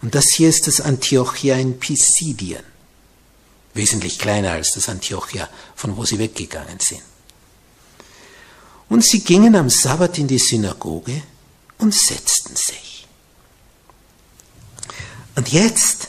Und 0.00 0.16
das 0.16 0.26
hier 0.34 0.48
ist 0.48 0.66
das 0.66 0.80
Antiochia 0.80 1.56
in 1.56 1.78
Pisidien, 1.78 2.64
wesentlich 3.74 4.18
kleiner 4.18 4.52
als 4.52 4.72
das 4.72 4.88
Antiochia, 4.88 5.48
von 5.76 5.96
wo 5.96 6.04
sie 6.04 6.18
weggegangen 6.18 6.80
sind. 6.80 7.02
Und 8.92 9.02
sie 9.02 9.20
gingen 9.20 9.56
am 9.56 9.70
Sabbat 9.70 10.18
in 10.18 10.28
die 10.28 10.38
Synagoge 10.38 11.22
und 11.78 11.94
setzten 11.94 12.54
sich. 12.54 13.06
Und 15.34 15.48
jetzt, 15.48 16.08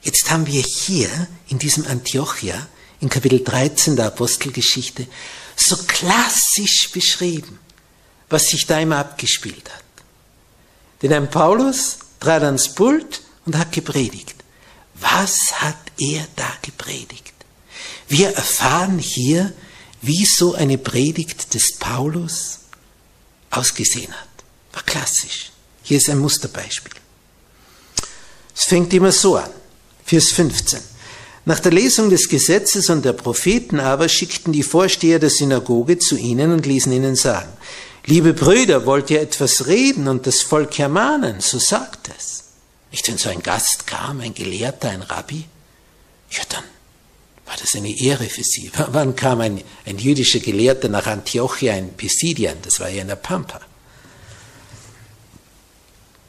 jetzt 0.00 0.30
haben 0.30 0.46
wir 0.46 0.62
hier 0.62 1.10
in 1.48 1.58
diesem 1.58 1.86
Antiochia, 1.86 2.66
in 3.00 3.10
Kapitel 3.10 3.44
13 3.44 3.96
der 3.96 4.06
Apostelgeschichte, 4.06 5.08
so 5.56 5.76
klassisch 5.86 6.90
beschrieben, 6.90 7.58
was 8.30 8.48
sich 8.48 8.64
da 8.64 8.80
immer 8.80 8.96
abgespielt 8.96 9.68
hat. 9.70 9.84
Denn 11.02 11.12
ein 11.12 11.30
Paulus 11.30 11.98
trat 12.18 12.44
ans 12.44 12.74
Pult 12.74 13.20
und 13.44 13.58
hat 13.58 13.72
gepredigt. 13.72 14.36
Was 14.94 15.60
hat 15.60 15.76
er 15.98 16.26
da 16.34 16.50
gepredigt? 16.62 17.34
Wir 18.08 18.30
erfahren 18.30 18.98
hier, 18.98 19.52
wie 20.00 20.24
so 20.24 20.54
eine 20.54 20.78
Predigt 20.78 21.54
des 21.54 21.76
Paulus 21.78 22.60
ausgesehen 23.50 24.12
hat. 24.12 24.28
War 24.72 24.82
klassisch. 24.82 25.50
Hier 25.82 25.98
ist 25.98 26.10
ein 26.10 26.18
Musterbeispiel. 26.18 26.92
Es 28.54 28.64
fängt 28.64 28.92
immer 28.92 29.12
so 29.12 29.36
an. 29.36 29.50
Vers 30.04 30.30
15. 30.30 30.80
Nach 31.44 31.60
der 31.60 31.72
Lesung 31.72 32.10
des 32.10 32.28
Gesetzes 32.28 32.90
und 32.90 33.04
der 33.04 33.14
Propheten 33.14 33.80
aber 33.80 34.08
schickten 34.08 34.52
die 34.52 34.62
Vorsteher 34.62 35.18
der 35.18 35.30
Synagoge 35.30 35.98
zu 35.98 36.16
ihnen 36.16 36.52
und 36.52 36.66
ließen 36.66 36.92
ihnen 36.92 37.16
sagen, 37.16 37.50
liebe 38.04 38.34
Brüder, 38.34 38.84
wollt 38.84 39.10
ihr 39.10 39.22
etwas 39.22 39.66
reden 39.66 40.08
und 40.08 40.26
das 40.26 40.42
Volk 40.42 40.78
ermahnen, 40.78 41.40
so 41.40 41.58
sagt 41.58 42.10
es. 42.16 42.44
Nicht, 42.90 43.08
wenn 43.08 43.18
so 43.18 43.30
ein 43.30 43.42
Gast 43.42 43.86
kam, 43.86 44.20
ein 44.20 44.34
Gelehrter, 44.34 44.90
ein 44.90 45.02
Rabbi, 45.02 45.44
ja 46.30 46.42
dann 46.50 46.64
war 47.48 47.56
das 47.56 47.74
eine 47.74 47.98
Ehre 47.98 48.28
für 48.28 48.44
sie. 48.44 48.70
Wann 48.88 49.16
kam 49.16 49.40
ein, 49.40 49.62
ein 49.86 49.98
jüdischer 49.98 50.38
Gelehrter 50.38 50.88
nach 50.88 51.06
Antiochia 51.06 51.74
in 51.74 51.94
Pisidien? 51.94 52.58
Das 52.62 52.78
war 52.78 52.90
ja 52.90 53.00
in 53.02 53.08
der 53.08 53.16
Pampa. 53.16 53.60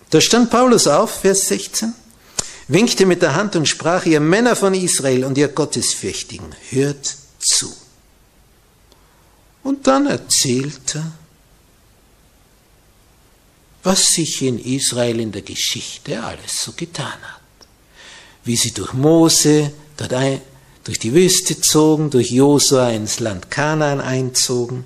Da 0.09 0.21
stand 0.21 0.49
Paulus 0.49 0.87
auf, 0.87 1.21
Vers 1.21 1.49
16, 1.49 1.93
winkte 2.69 3.05
mit 3.05 3.21
der 3.21 3.35
Hand 3.35 3.55
und 3.55 3.67
sprach, 3.67 4.05
ihr 4.05 4.19
Männer 4.19 4.55
von 4.55 4.73
Israel 4.73 5.25
und 5.25 5.37
ihr 5.37 5.49
Gottesfürchtigen, 5.49 6.55
hört 6.69 7.15
zu. 7.37 7.71
Und 9.61 9.85
dann 9.85 10.07
erzählte, 10.07 11.03
was 13.83 14.07
sich 14.07 14.41
in 14.41 14.57
Israel 14.57 15.19
in 15.19 15.31
der 15.31 15.41
Geschichte 15.41 16.23
alles 16.23 16.63
so 16.63 16.71
getan 16.71 17.21
hat. 17.21 17.41
Wie 18.45 18.55
sie 18.55 18.71
durch 18.71 18.93
Mose 18.93 19.73
dort 19.97 20.13
ein, 20.13 20.41
durch 20.83 20.99
die 20.99 21.13
Wüste 21.13 21.59
zogen, 21.59 22.09
durch 22.09 22.31
Josua 22.31 22.89
ins 22.89 23.19
Land 23.19 23.51
Kanaan 23.51 24.01
einzogen. 24.01 24.85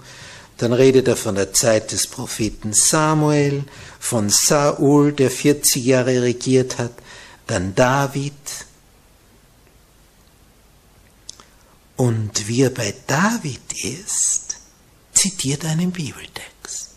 Dann 0.58 0.74
redet 0.74 1.08
er 1.08 1.16
von 1.16 1.36
der 1.36 1.54
Zeit 1.54 1.92
des 1.92 2.08
Propheten 2.08 2.74
Samuel, 2.74 3.64
von 4.00 4.30
Saul, 4.30 5.14
der 5.14 5.32
40 5.32 5.84
Jahre 5.84 6.22
regiert 6.22 6.78
hat, 6.78 6.94
dann 7.48 7.76
David. 7.76 8.34
Und 11.96 12.48
wie 12.48 12.62
er 12.62 12.70
bei 12.70 12.94
David 13.08 13.74
ist, 13.84 14.58
zitiert 15.14 15.66
einen 15.66 15.92
Bibeltext. 15.92 16.92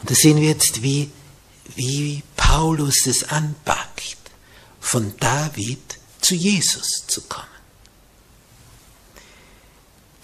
Und 0.00 0.10
da 0.10 0.14
sehen 0.14 0.38
wir 0.38 0.48
jetzt, 0.48 0.82
wie, 0.82 1.10
wie 1.76 2.22
Paulus 2.36 3.06
es 3.06 3.24
anpackt, 3.24 4.16
von 4.80 5.14
David 5.20 5.98
zu 6.20 6.34
Jesus 6.34 7.04
zu 7.06 7.22
kommen. 7.22 7.49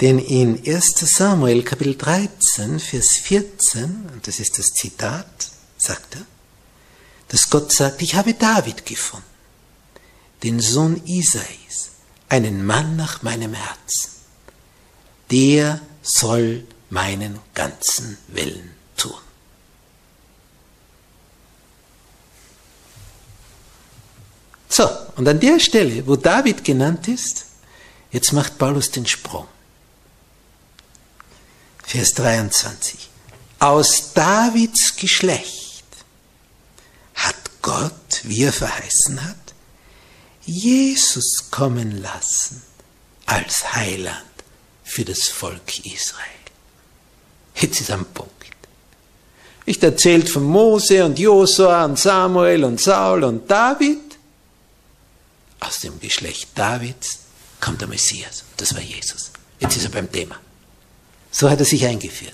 Denn 0.01 0.19
in 0.19 0.63
1 0.67 0.95
Samuel 1.01 1.63
Kapitel 1.63 1.97
13, 1.97 2.81
Vers 2.81 3.17
14, 3.23 4.11
und 4.13 4.27
das 4.27 4.41
ist 4.41 4.59
das 4.59 4.67
Zitat, 4.67 5.51
sagt 5.79 6.17
er, 6.17 6.27
dass 7.29 7.49
Gott 7.49 7.73
sagt, 7.73 8.03
ich 8.03 8.15
habe 8.15 8.35
David 8.35 8.85
gefunden, 8.85 9.25
den 10.43 10.61
Sohn 10.61 11.03
Isais, 11.07 11.91
einen 12.29 12.65
Mann 12.65 12.97
nach 12.97 13.23
meinem 13.23 13.55
Herzen. 13.55 14.11
Der 15.31 15.81
soll 16.03 16.65
meinen 16.91 17.39
ganzen 17.55 18.19
Willen 18.29 18.71
tun. 18.97 19.15
So, 24.69 24.89
und 25.17 25.27
an 25.27 25.41
der 25.41 25.59
Stelle, 25.59 26.07
wo 26.07 26.17
David 26.17 26.65
genannt 26.65 27.09
ist, 27.09 27.47
jetzt 28.11 28.33
macht 28.33 28.59
Paulus 28.59 28.91
den 28.91 29.07
Sprung. 29.07 29.49
Vers 31.87 32.15
23. 32.15 33.09
Aus 33.61 34.13
Davids 34.13 34.97
Geschlecht 34.97 35.85
hat 37.15 37.37
Gott, 37.63 38.23
wie 38.25 38.43
er 38.43 38.53
verheißen 38.53 39.25
hat, 39.25 39.37
Jesus 40.45 41.49
kommen 41.53 42.03
lassen 42.03 42.61
als 43.27 43.73
Heiland 43.73 44.25
für 44.83 45.05
das 45.05 45.29
Volk 45.29 45.87
Israel. 45.87 46.27
Jetzt 47.55 47.81
ist 47.81 47.91
am 47.93 48.05
Punkt. 48.07 48.33
Ich 49.65 49.81
erzählt 49.81 50.29
von 50.29 50.43
Mose 50.43 51.05
und 51.05 51.21
Josua 51.21 51.85
und 51.85 51.99
Samuel 51.99 52.65
und 52.65 52.81
Saul 52.81 53.23
und 53.23 53.49
David. 53.49 54.19
Aus 55.61 55.81
dem 55.81 56.01
Geschlecht 56.01 56.49
Davids 56.57 57.21
kommt 57.61 57.81
der 57.81 57.89
Messias. 57.89 58.43
Das 58.57 58.75
war 58.75 58.83
Jesus. 58.83 59.31
Jetzt 59.61 59.77
ist 59.77 59.85
er 59.85 59.91
beim 59.91 60.11
Thema. 60.11 60.37
So 61.39 61.51
hat 61.51 61.59
er 61.61 61.67
sich 61.67 61.85
eingeführt. 61.85 62.33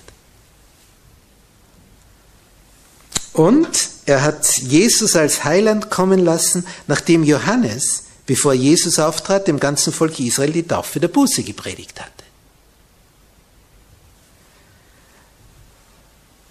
Und 3.33 3.67
er 4.05 4.21
hat 4.21 4.47
Jesus 4.59 5.17
als 5.17 5.43
Heiland 5.43 5.89
kommen 5.89 6.19
lassen, 6.19 6.65
nachdem 6.87 7.25
Johannes, 7.25 8.03
bevor 8.25 8.53
Jesus 8.53 8.99
auftrat, 8.99 9.49
dem 9.49 9.59
ganzen 9.59 9.91
Volk 9.91 10.21
Israel 10.21 10.53
die 10.53 10.65
Taufe 10.65 11.01
der 11.01 11.09
Buße 11.09 11.43
gepredigt 11.43 11.99
hatte. 11.99 12.23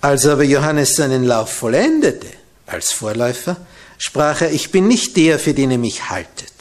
Als 0.02 0.26
aber 0.26 0.42
Johannes 0.44 0.96
seinen 0.96 1.24
Lauf 1.24 1.54
vollendete, 1.54 2.26
als 2.66 2.92
Vorläufer, 2.92 3.56
sprach 3.96 4.42
er, 4.42 4.52
ich 4.52 4.70
bin 4.70 4.88
nicht 4.88 5.16
der, 5.16 5.38
für 5.38 5.54
den 5.54 5.70
ihr 5.70 5.78
mich 5.78 6.10
haltet. 6.10 6.52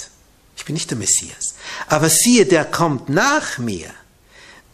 Ich 0.56 0.64
bin 0.64 0.74
nicht 0.74 0.90
der 0.90 0.98
Messias. 0.98 1.56
Aber 1.90 2.08
siehe, 2.08 2.46
der 2.46 2.64
kommt 2.64 3.10
nach 3.10 3.58
mir, 3.58 3.90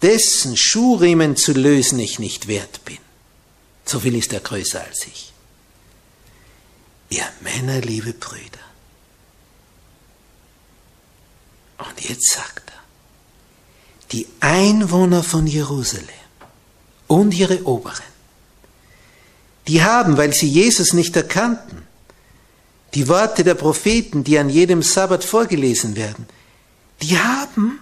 dessen 0.01 0.55
Schuhriemen 0.57 1.35
zu 1.35 1.53
lösen 1.53 1.99
ich 1.99 2.19
nicht 2.19 2.47
wert 2.47 2.85
bin. 2.85 2.97
So 3.85 3.99
viel 3.99 4.15
ist 4.15 4.33
er 4.33 4.41
größer 4.41 4.81
als 4.81 5.07
ich. 5.07 5.33
Ihr 7.09 7.27
Männer, 7.41 7.81
liebe 7.81 8.13
Brüder. 8.13 8.59
Und 11.77 12.09
jetzt 12.09 12.31
sagt 12.31 12.69
er, 12.69 12.81
die 14.11 14.27
Einwohner 14.39 15.23
von 15.23 15.47
Jerusalem 15.47 16.07
und 17.07 17.33
ihre 17.33 17.63
Oberen, 17.65 18.03
die 19.67 19.83
haben, 19.83 20.17
weil 20.17 20.33
sie 20.33 20.47
Jesus 20.47 20.93
nicht 20.93 21.15
erkannten, 21.15 21.83
die 22.93 23.07
Worte 23.07 23.43
der 23.43 23.55
Propheten, 23.55 24.23
die 24.23 24.39
an 24.39 24.49
jedem 24.49 24.81
Sabbat 24.81 25.23
vorgelesen 25.23 25.95
werden, 25.95 26.25
die 27.01 27.17
haben 27.17 27.79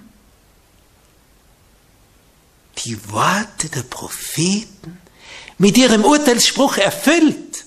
die 2.84 2.98
Worte 3.12 3.70
der 3.70 3.84
Propheten 3.84 4.98
mit 5.58 5.78
ihrem 5.78 6.04
Urteilsspruch 6.04 6.78
erfüllt. 6.78 7.66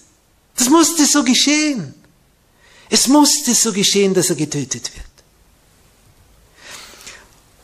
Das 0.56 0.68
musste 0.68 1.06
so 1.06 1.24
geschehen. 1.24 1.94
Es 2.90 3.06
musste 3.06 3.54
so 3.54 3.72
geschehen, 3.72 4.14
dass 4.14 4.30
er 4.30 4.36
getötet 4.36 4.90
wird. 4.94 5.08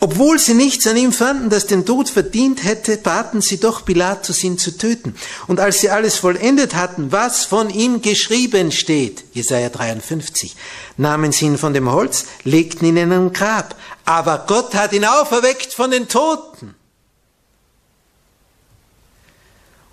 Obwohl 0.05 0.39
sie 0.39 0.53
nichts 0.53 0.87
an 0.87 0.99
ihm 0.99 1.15
fanden, 1.15 1.49
das 1.49 1.67
den 1.67 1.87
Tod 1.87 2.11
verdient 2.11 2.63
hätte, 2.63 2.99
baten 2.99 3.41
sie 3.41 3.59
doch 3.59 3.87
Pilatus, 3.87 4.45
ihn 4.45 4.59
zu 4.59 4.77
töten. 4.77 5.15
Und 5.47 5.61
als 5.61 5.81
sie 5.81 5.89
alles 5.89 6.17
vollendet 6.17 6.75
hatten, 6.75 7.11
was 7.11 7.47
von 7.47 7.71
ihm 7.71 8.03
geschrieben 8.03 8.71
steht, 8.71 9.25
Jesaja 9.33 9.71
53, 9.71 10.57
nahmen 10.99 11.33
sie 11.33 11.47
ihn 11.47 11.57
von 11.57 11.73
dem 11.73 11.91
Holz, 11.91 12.27
legten 12.43 12.87
ihn 12.87 12.99
in 12.99 13.13
ein 13.13 13.33
Grab. 13.33 13.77
Aber 14.05 14.45
Gott 14.47 14.75
hat 14.75 14.93
ihn 14.93 15.07
auferweckt 15.07 15.73
von 15.73 15.91
den 15.91 16.07
Toten. 16.07 16.75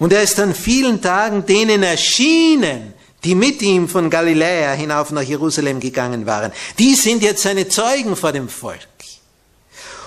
Und 0.02 0.12
er 0.14 0.24
ist 0.24 0.40
an 0.40 0.56
vielen 0.56 1.00
Tagen 1.00 1.46
denen 1.46 1.84
erschienen, 1.84 2.96
die 3.24 3.36
mit 3.36 3.62
ihm 3.62 3.88
von 3.88 4.10
Galiläa 4.10 4.72
hinauf 4.74 5.12
nach 5.12 5.22
Jerusalem 5.22 5.80
gegangen 5.80 6.26
waren. 6.26 6.52
Die 6.80 6.96
sind 6.96 7.22
jetzt 7.22 7.44
seine 7.44 7.70
Zeugen 7.70 8.16
vor 8.16 8.32
dem 8.32 8.50
Volk. 8.50 8.80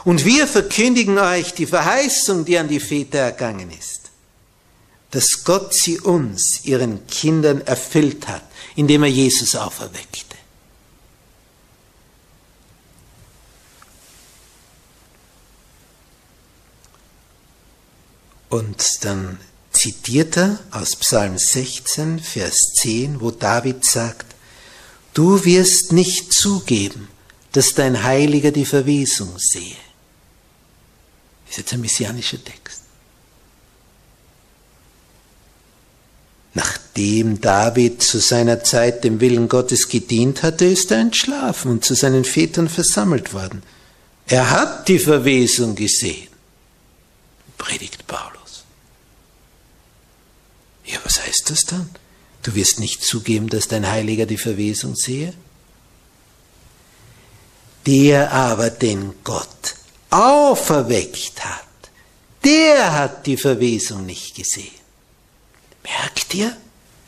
Und 0.05 0.25
wir 0.25 0.49
verkündigen 0.49 1.17
euch 1.17 1.55
die 1.55 1.67
Verheißung, 1.67 2.45
die 2.45 2.59
an 2.59 2.67
die 2.67 2.81
Väter 2.81 3.19
ergangen 3.19 3.71
ist, 3.71 4.11
dass 5.13 5.45
Gott 5.45 5.73
sie 5.73 6.01
uns, 6.01 6.65
ihren 6.65 7.07
Kindern, 7.07 7.61
erfüllt 7.61 8.27
hat, 8.27 8.43
indem 8.75 9.05
er 9.05 9.11
Jesus 9.11 9.55
auferweckte. 9.55 10.35
Und 18.49 19.05
dann 19.05 19.39
zitiert 19.85 20.39
er 20.39 20.59
aus 20.71 20.97
Psalm 20.97 21.37
16, 21.37 22.19
Vers 22.19 22.73
10, 22.81 23.21
wo 23.21 23.31
David 23.31 23.85
sagt, 23.85 24.35
Du 25.13 25.45
wirst 25.45 25.93
nicht 25.93 26.33
zugeben, 26.33 27.09
dass 27.53 27.75
dein 27.75 28.03
Heiliger 28.03 28.51
die 28.51 28.65
Verwesung 28.65 29.39
sehe. 29.39 29.77
Das 31.45 31.51
ist 31.51 31.59
jetzt 31.59 31.73
ein 31.75 31.83
messianischer 31.83 32.43
Text. 32.43 32.81
Nachdem 36.55 37.43
David 37.43 38.03
zu 38.03 38.21
seiner 38.21 38.65
Zeit 38.65 39.05
dem 39.05 39.21
Willen 39.21 39.49
Gottes 39.51 39.89
gedient 39.89 40.43
hatte, 40.43 40.65
ist 40.65 40.91
er 40.93 40.99
entschlafen 40.99 41.71
und 41.71 41.85
zu 41.85 41.95
seinen 41.95 42.25
Vätern 42.25 42.71
versammelt 42.71 43.35
worden. 43.35 43.63
Er 44.27 44.51
hat 44.51 44.89
die 44.89 44.99
Verwesung 44.99 45.75
gesehen, 45.75 46.29
predigt 47.59 48.07
Paulus. 48.07 48.44
Ja, 50.85 50.99
was 51.05 51.21
heißt 51.21 51.51
das 51.51 51.65
dann? 51.65 51.91
Du 52.43 52.55
wirst 52.55 52.79
nicht 52.79 53.03
zugeben, 53.03 53.49
dass 53.49 53.69
dein 53.69 53.89
Heiliger 53.89 54.27
die 54.27 54.37
Verwesung 54.37 54.95
sehe? 54.97 55.33
Der 57.87 58.33
aber 58.33 58.71
den 58.71 59.15
Gott 59.25 59.75
auferweckt 60.11 61.45
hat, 61.45 61.65
der 62.45 62.93
hat 62.93 63.27
die 63.27 63.37
Verwesung 63.37 64.05
nicht 64.07 64.35
gesehen. 64.35 64.73
Merkt 65.83 66.35
ihr? 66.35 66.57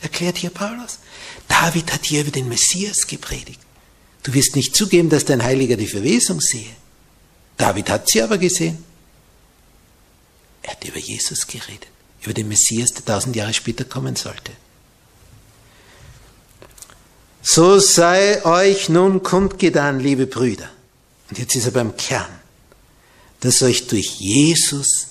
erklärt 0.01 0.37
hier 0.37 0.51
Paulus. 0.51 0.99
David 1.47 1.91
hat 1.93 2.05
hier 2.05 2.21
über 2.21 2.31
den 2.31 2.49
Messias 2.49 3.07
gepredigt. 3.07 3.59
Du 4.23 4.33
wirst 4.33 4.55
nicht 4.55 4.75
zugeben, 4.75 5.09
dass 5.09 5.25
dein 5.25 5.43
Heiliger 5.43 5.77
die 5.77 5.87
Verwesung 5.87 6.41
sehe. 6.41 6.75
David 7.55 7.89
hat 7.89 8.09
sie 8.09 8.21
aber 8.21 8.37
gesehen. 8.37 8.83
Er 10.61 10.71
hat 10.71 10.83
über 10.83 10.99
Jesus 10.99 11.47
geredet, 11.47 11.87
über 12.21 12.33
den 12.33 12.47
Messias, 12.47 12.93
der 12.93 13.05
tausend 13.05 13.35
Jahre 13.35 13.53
später 13.53 13.85
kommen 13.85 14.15
sollte. 14.15 14.51
So 17.41 17.79
sei 17.79 18.43
euch 18.45 18.89
nun 18.89 19.23
kundgetan, 19.23 19.99
liebe 19.99 20.27
Brüder. 20.27 20.69
Und 21.29 21.39
jetzt 21.39 21.55
ist 21.55 21.65
er 21.65 21.71
beim 21.71 21.95
Kern 21.95 22.37
dass 23.39 23.61
euch 23.61 23.87
durch 23.87 24.19
Jesus 24.19 25.07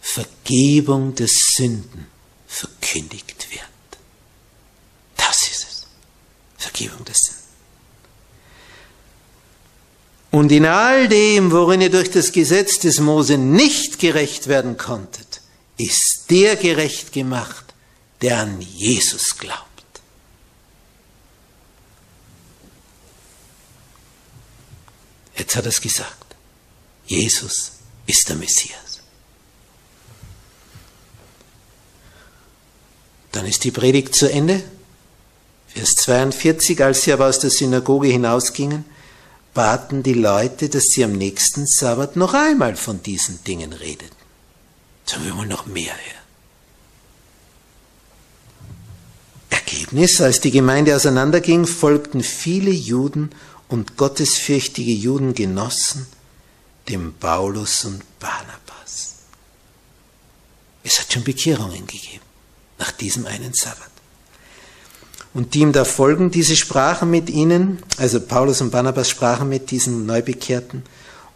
Vergebung 0.00 1.14
des 1.14 1.52
Sünden 1.56 2.06
verkündigt 2.46 3.46
wird. 3.50 3.62
Das 5.16 5.42
ist 5.42 5.66
es. 5.68 5.86
Vergebung 6.56 7.04
des 7.04 7.18
Sünden. 7.18 7.40
Und 10.30 10.52
in 10.52 10.64
all 10.64 11.08
dem, 11.08 11.50
worin 11.50 11.80
ihr 11.80 11.90
durch 11.90 12.10
das 12.10 12.32
Gesetz 12.32 12.78
des 12.78 13.00
Mose 13.00 13.36
nicht 13.36 13.98
gerecht 13.98 14.46
werden 14.46 14.76
konntet, 14.76 15.29
ist 15.80 16.26
der 16.28 16.56
gerecht 16.56 17.12
gemacht, 17.12 17.64
der 18.20 18.40
an 18.40 18.60
Jesus 18.60 19.36
glaubt. 19.38 19.66
Jetzt 25.36 25.56
hat 25.56 25.64
er 25.64 25.70
es 25.70 25.80
gesagt. 25.80 26.36
Jesus 27.06 27.72
ist 28.06 28.28
der 28.28 28.36
Messias. 28.36 29.00
Dann 33.32 33.46
ist 33.46 33.64
die 33.64 33.70
Predigt 33.70 34.14
zu 34.14 34.30
Ende. 34.30 34.62
Vers 35.68 35.94
42, 35.94 36.82
als 36.82 37.02
sie 37.02 37.12
aber 37.12 37.28
aus 37.28 37.38
der 37.38 37.50
Synagoge 37.50 38.08
hinausgingen, 38.08 38.84
baten 39.54 40.02
die 40.02 40.14
Leute, 40.14 40.68
dass 40.68 40.84
sie 40.92 41.04
am 41.04 41.12
nächsten 41.12 41.66
Sabbat 41.66 42.16
noch 42.16 42.34
einmal 42.34 42.76
von 42.76 43.02
diesen 43.02 43.42
Dingen 43.44 43.72
redeten. 43.72 44.19
Sagen 45.10 45.24
wir 45.24 45.34
mal 45.34 45.46
noch 45.46 45.66
mehr 45.66 45.92
her. 45.92 46.20
Ergebnis, 49.48 50.20
als 50.20 50.38
die 50.38 50.52
Gemeinde 50.52 50.94
auseinanderging, 50.94 51.66
folgten 51.66 52.22
viele 52.22 52.70
Juden 52.70 53.30
und 53.66 53.96
gottesfürchtige 53.96 54.92
Judengenossen 54.92 56.06
dem 56.88 57.14
Paulus 57.14 57.84
und 57.86 58.04
Barnabas. 58.20 59.16
Es 60.84 61.00
hat 61.00 61.12
schon 61.12 61.24
Bekehrungen 61.24 61.88
gegeben 61.88 62.22
nach 62.78 62.92
diesem 62.92 63.26
einen 63.26 63.52
Sabbat. 63.52 63.90
Und 65.34 65.54
die 65.54 65.60
ihm 65.60 65.72
da 65.72 65.84
folgen, 65.84 66.30
diese 66.30 66.54
sprachen 66.54 67.10
mit 67.10 67.30
ihnen, 67.30 67.82
also 67.96 68.20
Paulus 68.20 68.60
und 68.60 68.70
Barnabas 68.70 69.10
sprachen 69.10 69.48
mit 69.48 69.72
diesen 69.72 70.06
Neubekehrten 70.06 70.84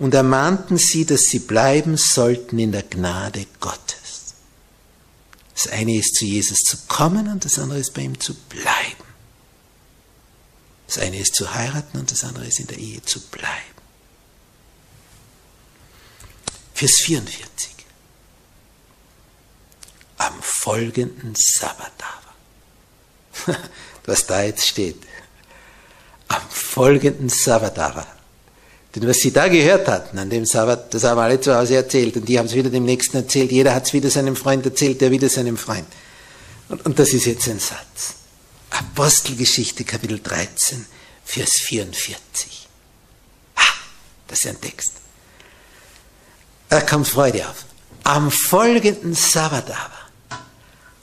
und 0.05 0.12
ermahnten 0.12 0.77
sie, 0.77 1.07
dass 1.07 1.23
sie 1.23 1.38
bleiben 1.38 1.97
sollten 1.97 2.59
in 2.59 2.73
der 2.73 2.83
Gnade 2.83 3.47
Gottes. 3.59 4.35
Das 5.55 5.69
eine 5.69 5.97
ist 5.97 6.17
zu 6.17 6.27
Jesus 6.27 6.59
zu 6.59 6.77
kommen 6.88 7.27
und 7.27 7.47
das 7.47 7.59
andere 7.59 7.79
ist 7.79 7.95
bei 7.95 8.03
ihm 8.03 8.21
zu 8.21 8.35
bleiben. 8.35 9.03
Das 10.88 10.99
eine 10.99 11.19
ist 11.19 11.35
zu 11.35 11.55
heiraten 11.55 11.97
und 11.97 12.11
das 12.11 12.23
andere 12.23 12.45
ist 12.45 12.61
in 12.61 12.67
der 12.67 12.77
Ehe 12.77 13.03
zu 13.03 13.19
bleiben. 13.19 13.49
Vers 16.75 16.97
44. 16.97 17.71
Am 20.19 20.35
folgenden 20.43 21.35
Sabbat 21.35 21.93
aber. 23.47 23.59
Was 24.05 24.27
da 24.27 24.43
jetzt 24.43 24.69
steht. 24.69 25.03
Am 26.29 26.43
folgenden 26.51 27.31
Sabbat 27.31 27.79
aber. 27.79 28.13
Denn 28.95 29.09
was 29.09 29.19
sie 29.19 29.33
da 29.33 29.49
gehört 29.49 29.89
hatten 29.89 30.19
an 30.19 30.31
dem 30.31 30.47
Sabbat, 30.47 30.95
das 30.95 31.03
haben 31.03 31.19
alle 31.19 31.41
zu 31.41 31.55
Hause 31.55 31.77
erzählt 31.77 32.17
und 32.17 32.29
die 32.29 32.39
haben 32.39 32.47
es 32.47 32.55
wieder 32.55 32.71
dem 32.71 32.85
Nächsten 32.85 33.17
erzählt. 33.17 33.51
Jeder 33.51 33.75
hat 33.75 33.87
es 33.87 33.93
wieder 33.93 34.09
seinem 34.09 34.37
Freund 34.37 34.65
erzählt, 34.65 35.01
der 35.01 35.11
wieder 35.11 35.29
seinem 35.29 35.57
Freund. 35.57 35.87
Und, 36.69 36.87
und 36.87 36.99
das 36.99 37.13
ist 37.13 37.27
jetzt 37.27 37.49
ein 37.49 37.59
Satz. 37.59 38.15
Apostelgeschichte 38.71 39.85
Kapitel 39.85 40.21
13, 40.21 40.87
Vers 41.25 41.51
44. 41.63 42.69
Ah, 43.57 43.63
das 44.29 44.41
ist 44.41 44.47
ein 44.47 44.61
Text. 44.61 44.93
Da 46.69 46.81
kommt 46.81 47.09
Freude 47.09 47.49
auf. 47.49 47.65
Am 48.05 48.31
folgenden 48.31 49.15
Sabbat 49.15 49.71
aber 49.71 50.41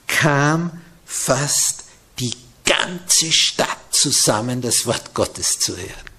kam 0.08 0.82
fast 1.06 1.84
die 2.20 2.36
ganze 2.66 3.32
Stadt 3.32 3.78
zusammen, 3.92 4.62
das 4.62 4.86
Wort 4.86 5.14
Gottes 5.14 5.60
zu 5.60 5.76
hören. 5.76 6.11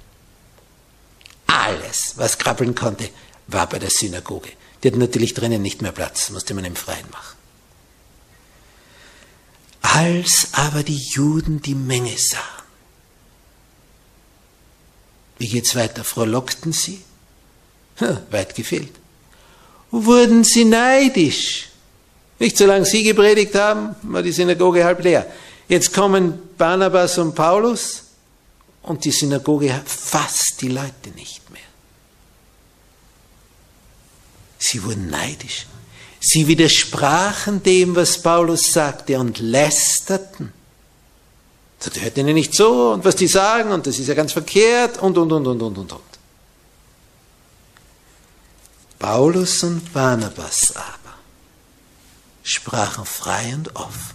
Alles, 1.53 2.15
was 2.17 2.38
krabbeln 2.38 2.75
konnte, 2.75 3.11
war 3.49 3.69
bei 3.69 3.79
der 3.79 3.91
Synagoge. 3.91 4.51
Die 4.83 4.88
hatten 4.88 4.99
natürlich 4.99 5.35
drinnen 5.35 5.61
nicht 5.61 5.83
mehr 5.83 5.93
Platz, 5.93 6.31
musste 6.31 6.55
man 6.55 6.65
im 6.65 6.77
Freien 6.77 7.09
machen. 7.11 7.37
Als 9.83 10.49
aber 10.53 10.83
die 10.83 10.97
Juden 10.97 11.61
die 11.61 11.75
Menge 11.75 12.17
sahen, 12.17 12.62
wie 15.37 15.49
geht's 15.49 15.75
weiter? 15.75 16.05
Frohlockten 16.05 16.73
sie? 16.73 17.03
Hm, 17.97 18.19
weit 18.31 18.55
gefehlt. 18.55 18.93
Wurden 19.91 20.45
sie 20.45 20.65
neidisch? 20.65 21.69
Nicht 22.38 22.57
solange 22.57 22.87
sie 22.87 23.03
gepredigt 23.03 23.55
haben, 23.55 23.95
war 24.03 24.23
die 24.23 24.33
Synagoge 24.33 24.85
halb 24.85 25.05
leer. 25.05 25.31
Jetzt 25.69 25.93
kommen 25.93 26.38
Barnabas 26.57 27.19
und 27.19 27.35
Paulus 27.35 28.05
und 28.83 29.05
die 29.05 29.11
Synagoge 29.11 29.75
hat 29.75 29.88
fast 29.88 30.61
die 30.61 30.69
Leute 30.69 31.11
nicht 31.15 31.49
mehr. 31.51 31.61
Sie 34.62 34.85
wurden 34.85 35.11
neidisch. 35.11 35.66
Sie 36.20 36.46
widersprachen 36.46 37.64
dem, 37.64 37.96
was 37.96 38.22
Paulus 38.22 38.72
sagte 38.72 39.18
und 39.18 39.40
lästerten. 39.40 40.53
Das 41.81 42.01
hört 42.01 42.16
ihnen 42.16 42.35
nicht 42.35 42.55
so 42.55 42.92
und 42.92 43.05
was 43.05 43.16
die 43.16 43.27
sagen 43.27 43.72
und 43.72 43.88
das 43.88 43.98
ist 43.98 44.07
ja 44.07 44.14
ganz 44.14 44.33
verkehrt 44.33 44.98
und 44.98 45.18
und 45.18 45.33
und 45.33 45.46
und 45.48 45.62
und 45.62 45.79
und 45.79 45.92
und. 45.92 46.12
Paulus 49.01 49.64
und 49.64 49.92
Barnabas 49.92 50.77
aber 50.77 51.16
sprachen 52.44 53.05
frei 53.05 53.53
und 53.57 53.75
offen. 53.75 54.14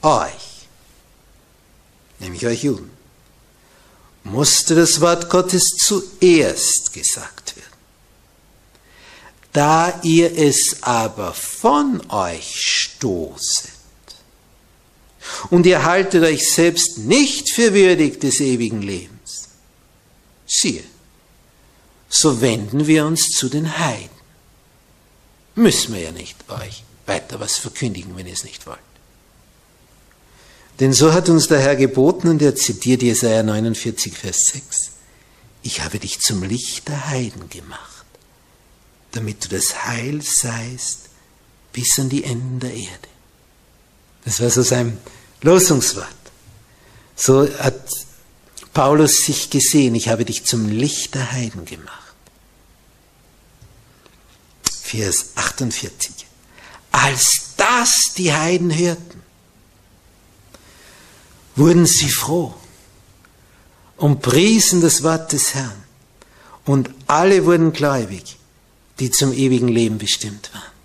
Euch, 0.00 0.66
nämlich 2.20 2.46
euch 2.46 2.62
Juden, 2.64 2.90
musste 4.24 4.74
das 4.74 5.02
Wort 5.02 5.28
Gottes 5.28 5.76
zuerst 5.76 6.94
gesagt. 6.94 7.47
Da 9.58 9.98
ihr 10.04 10.38
es 10.38 10.84
aber 10.84 11.34
von 11.34 12.00
euch 12.12 12.54
stoßet 12.54 13.72
und 15.50 15.66
ihr 15.66 15.84
haltet 15.84 16.22
euch 16.22 16.48
selbst 16.48 16.98
nicht 16.98 17.50
für 17.50 17.74
würdig 17.74 18.20
des 18.20 18.38
ewigen 18.38 18.82
Lebens, 18.82 19.48
siehe, 20.46 20.84
so 22.08 22.40
wenden 22.40 22.86
wir 22.86 23.04
uns 23.04 23.30
zu 23.30 23.48
den 23.48 23.80
Heiden. 23.80 24.08
Müssen 25.56 25.92
wir 25.92 26.02
ja 26.02 26.12
nicht 26.12 26.36
euch 26.48 26.84
weiter 27.06 27.40
was 27.40 27.56
verkündigen, 27.56 28.16
wenn 28.16 28.28
ihr 28.28 28.34
es 28.34 28.44
nicht 28.44 28.64
wollt. 28.64 28.78
Denn 30.78 30.92
so 30.92 31.12
hat 31.12 31.28
uns 31.28 31.48
der 31.48 31.58
Herr 31.58 31.74
geboten, 31.74 32.28
und 32.28 32.40
er 32.42 32.54
zitiert 32.54 33.02
Jesaja 33.02 33.42
49, 33.42 34.16
Vers 34.16 34.50
6, 34.52 34.90
ich 35.64 35.82
habe 35.82 35.98
dich 35.98 36.20
zum 36.20 36.44
Licht 36.44 36.86
der 36.86 37.08
Heiden 37.08 37.48
gemacht 37.48 37.97
damit 39.12 39.44
du 39.44 39.48
das 39.48 39.86
Heil 39.86 40.22
seist 40.22 41.08
bis 41.72 41.98
an 41.98 42.08
die 42.08 42.24
Enden 42.24 42.60
der 42.60 42.74
Erde. 42.74 43.08
Das 44.24 44.40
war 44.40 44.50
so 44.50 44.62
sein 44.62 44.98
Losungswort. 45.42 46.08
So 47.16 47.48
hat 47.58 47.80
Paulus 48.74 49.24
sich 49.24 49.50
gesehen, 49.50 49.94
ich 49.94 50.08
habe 50.08 50.24
dich 50.24 50.44
zum 50.44 50.68
Licht 50.68 51.14
der 51.14 51.32
Heiden 51.32 51.64
gemacht. 51.64 52.14
Vers 54.82 55.30
48. 55.34 56.26
Als 56.92 57.54
das 57.56 58.14
die 58.16 58.32
Heiden 58.32 58.76
hörten, 58.76 59.22
wurden 61.56 61.86
sie 61.86 62.08
froh 62.08 62.54
und 63.96 64.22
priesen 64.22 64.80
das 64.80 65.02
Wort 65.02 65.32
des 65.32 65.54
Herrn. 65.54 65.82
Und 66.64 66.90
alle 67.06 67.44
wurden 67.44 67.72
gläubig 67.72 68.37
die 68.98 69.10
zum 69.10 69.32
ewigen 69.32 69.68
Leben 69.68 69.98
bestimmt 69.98 70.52
waren. 70.52 70.78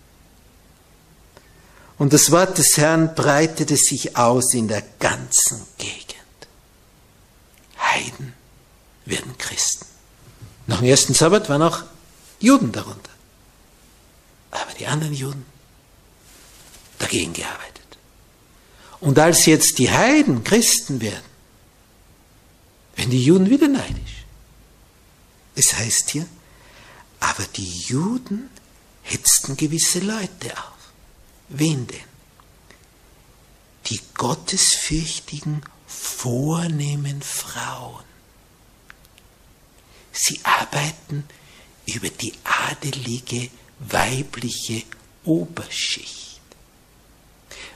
Und 1.98 2.14
das 2.14 2.32
Wort 2.32 2.58
des 2.58 2.78
Herrn 2.78 3.16
breitete 3.16 3.78
sich 3.78 4.18
aus 4.18 4.54
in 4.54 4.68
der 4.68 4.84
ganzen 5.00 5.62
Gegend. 5.78 6.14
Heiden 7.80 8.34
werden 9.06 9.38
Christen. 9.38 9.86
Nach 10.68 10.80
dem 10.80 10.88
ersten 10.88 11.14
Sabbat 11.14 11.50
waren 11.50 11.62
auch 11.62 11.84
Juden 12.40 12.72
darunter. 12.72 13.12
Aber 14.52 14.74
die 14.80 14.88
anderen 14.88 15.14
Juden 15.14 15.46
dagegen 17.00 17.34
gearbeitet. 17.34 17.98
Und 19.00 19.20
als 19.20 19.46
jetzt 19.46 19.78
die 19.80 19.92
Heiden 19.92 20.44
Christen 20.44 21.02
werden, 21.02 21.26
werden 22.96 23.12
die 23.12 23.24
Juden 23.24 23.50
wieder 23.50 23.68
neidisch. 23.68 24.26
Es 25.56 25.74
heißt 25.74 26.12
hier, 26.12 26.26
aber 27.24 27.46
die 27.56 27.80
Juden 27.88 28.50
hetzten 29.02 29.56
gewisse 29.56 30.00
Leute 30.00 30.58
auf. 30.58 30.92
Wen 31.48 31.88
denn? 31.88 32.10
Die 33.86 34.02
gottesfürchtigen, 34.14 35.62
vornehmen 35.88 37.22
Frauen. 37.22 38.04
Sie 40.12 40.40
arbeiten 40.44 41.24
über 41.86 42.10
die 42.10 42.34
adelige, 42.44 43.50
weibliche 43.80 44.84
Oberschicht. 45.24 46.42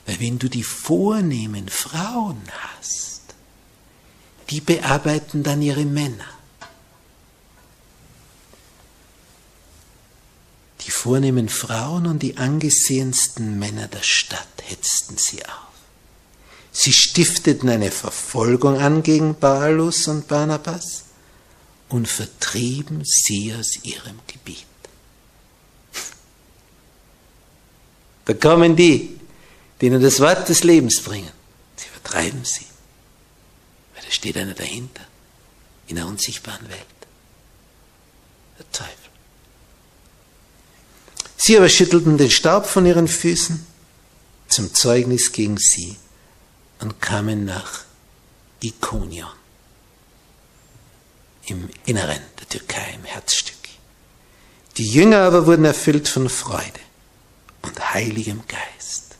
Weil 0.05 0.19
wenn 0.19 0.39
du 0.39 0.49
die 0.49 0.63
vornehmen 0.63 1.69
Frauen 1.69 2.41
hast, 2.51 3.21
die 4.49 4.59
bearbeiten 4.59 5.43
dann 5.43 5.61
ihre 5.61 5.85
Männer. 5.85 6.36
Die 10.87 10.91
vornehmen 10.91 11.49
Frauen 11.49 12.07
und 12.07 12.23
die 12.23 12.37
angesehensten 12.37 13.59
Männer 13.59 13.89
der 13.89 14.03
Stadt 14.03 14.47
hetzten 14.63 15.17
sie 15.17 15.45
auf. 15.45 15.51
Sie 16.71 16.93
stifteten 16.93 17.67
eine 17.67 17.91
Verfolgung 17.91 18.77
an 18.77 19.03
gegen 19.03 19.35
Paulus 19.35 20.07
und 20.07 20.29
Barnabas 20.29 21.03
und 21.89 22.07
vertrieben 22.07 23.03
sie 23.03 23.53
aus 23.53 23.83
ihrem 23.83 24.19
Gebiet. 24.27 24.65
Da 28.23 28.33
kommen 28.33 28.75
die, 28.75 29.19
die 29.79 29.85
ihnen 29.85 30.01
das 30.01 30.19
Wort 30.19 30.47
des 30.47 30.63
Lebens 30.63 31.01
bringen. 31.01 31.31
Sie 31.77 31.87
vertreiben 31.87 32.45
sie. 32.45 32.65
Weil 33.95 34.03
da 34.03 34.11
steht 34.11 34.37
einer 34.37 34.53
dahinter, 34.53 35.05
in 35.87 35.95
der 35.95 36.07
unsichtbaren 36.07 36.69
Welt. 36.69 36.85
Der 38.59 38.71
Teufel. 38.71 39.06
Sie 41.37 41.55
aber 41.55 41.69
schüttelten 41.69 42.17
den 42.17 42.31
Staub 42.31 42.65
von 42.65 42.85
ihren 42.85 43.07
Füßen 43.07 43.65
zum 44.47 44.73
Zeugnis 44.73 45.31
gegen 45.31 45.57
sie 45.57 45.95
und 46.79 46.99
kamen 46.99 47.45
nach 47.45 47.81
Ikonion 48.59 49.29
im 51.45 51.69
Inneren 51.85 52.21
der 52.39 52.49
Türkei, 52.49 52.95
im 52.95 53.05
Herzstück. 53.05 53.55
Die 54.77 54.89
Jünger 54.89 55.19
aber 55.19 55.45
wurden 55.45 55.63
erfüllt 55.63 56.07
von 56.07 56.27
Freude 56.27 56.79
und 57.61 57.93
heiligem 57.93 58.41
Geist. 58.47 59.15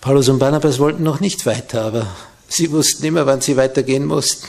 Paulus 0.00 0.28
und 0.28 0.38
Barnabas 0.38 0.78
wollten 0.78 1.02
noch 1.02 1.18
nicht 1.18 1.46
weiter, 1.46 1.82
aber 1.82 2.16
sie 2.48 2.70
wussten 2.70 3.04
immer, 3.04 3.26
wann 3.26 3.40
sie 3.40 3.56
weitergehen 3.56 4.06
mussten. 4.06 4.46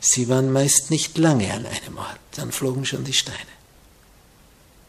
Sie 0.00 0.28
waren 0.28 0.52
meist 0.52 0.90
nicht 0.90 1.18
lange 1.18 1.52
an 1.52 1.66
einem 1.66 1.98
Ort, 1.98 2.18
dann 2.36 2.50
flogen 2.50 2.86
schon 2.86 3.04
die 3.04 3.12
Steine 3.12 3.57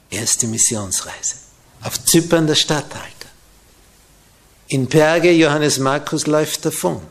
erste 0.10 0.48
Missionsreise. 0.48 1.36
Auf 1.82 2.04
Zypern 2.04 2.48
der 2.48 2.56
Statthalter. 2.56 3.30
In 4.68 4.88
Perge 4.88 5.32
Johannes 5.32 5.80
Markus 5.80 6.28
läuft 6.28 6.66
davon. 6.66 7.02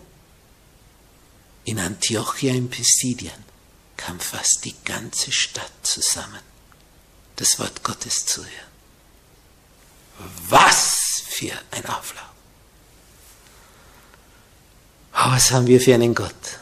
In 1.65 1.79
Antiochia 1.79 2.55
in 2.55 2.71
Pisidien 2.71 3.45
kam 3.97 4.21
fast 4.21 4.65
die 4.65 4.75
ganze 4.85 5.33
Stadt 5.33 5.73
zusammen, 5.83 6.41
das 7.37 7.59
Wort 7.59 7.83
Gottes 7.83 8.25
zu 8.27 8.43
hören. 8.43 8.73
Was 10.49 11.23
für 11.27 11.53
ein 11.73 11.85
Auflauf! 11.87 12.25
Oh, 15.15 15.31
was 15.33 15.51
haben 15.51 15.67
wir 15.67 15.81
für 15.81 15.95
einen 15.95 16.15
Gott? 16.15 16.59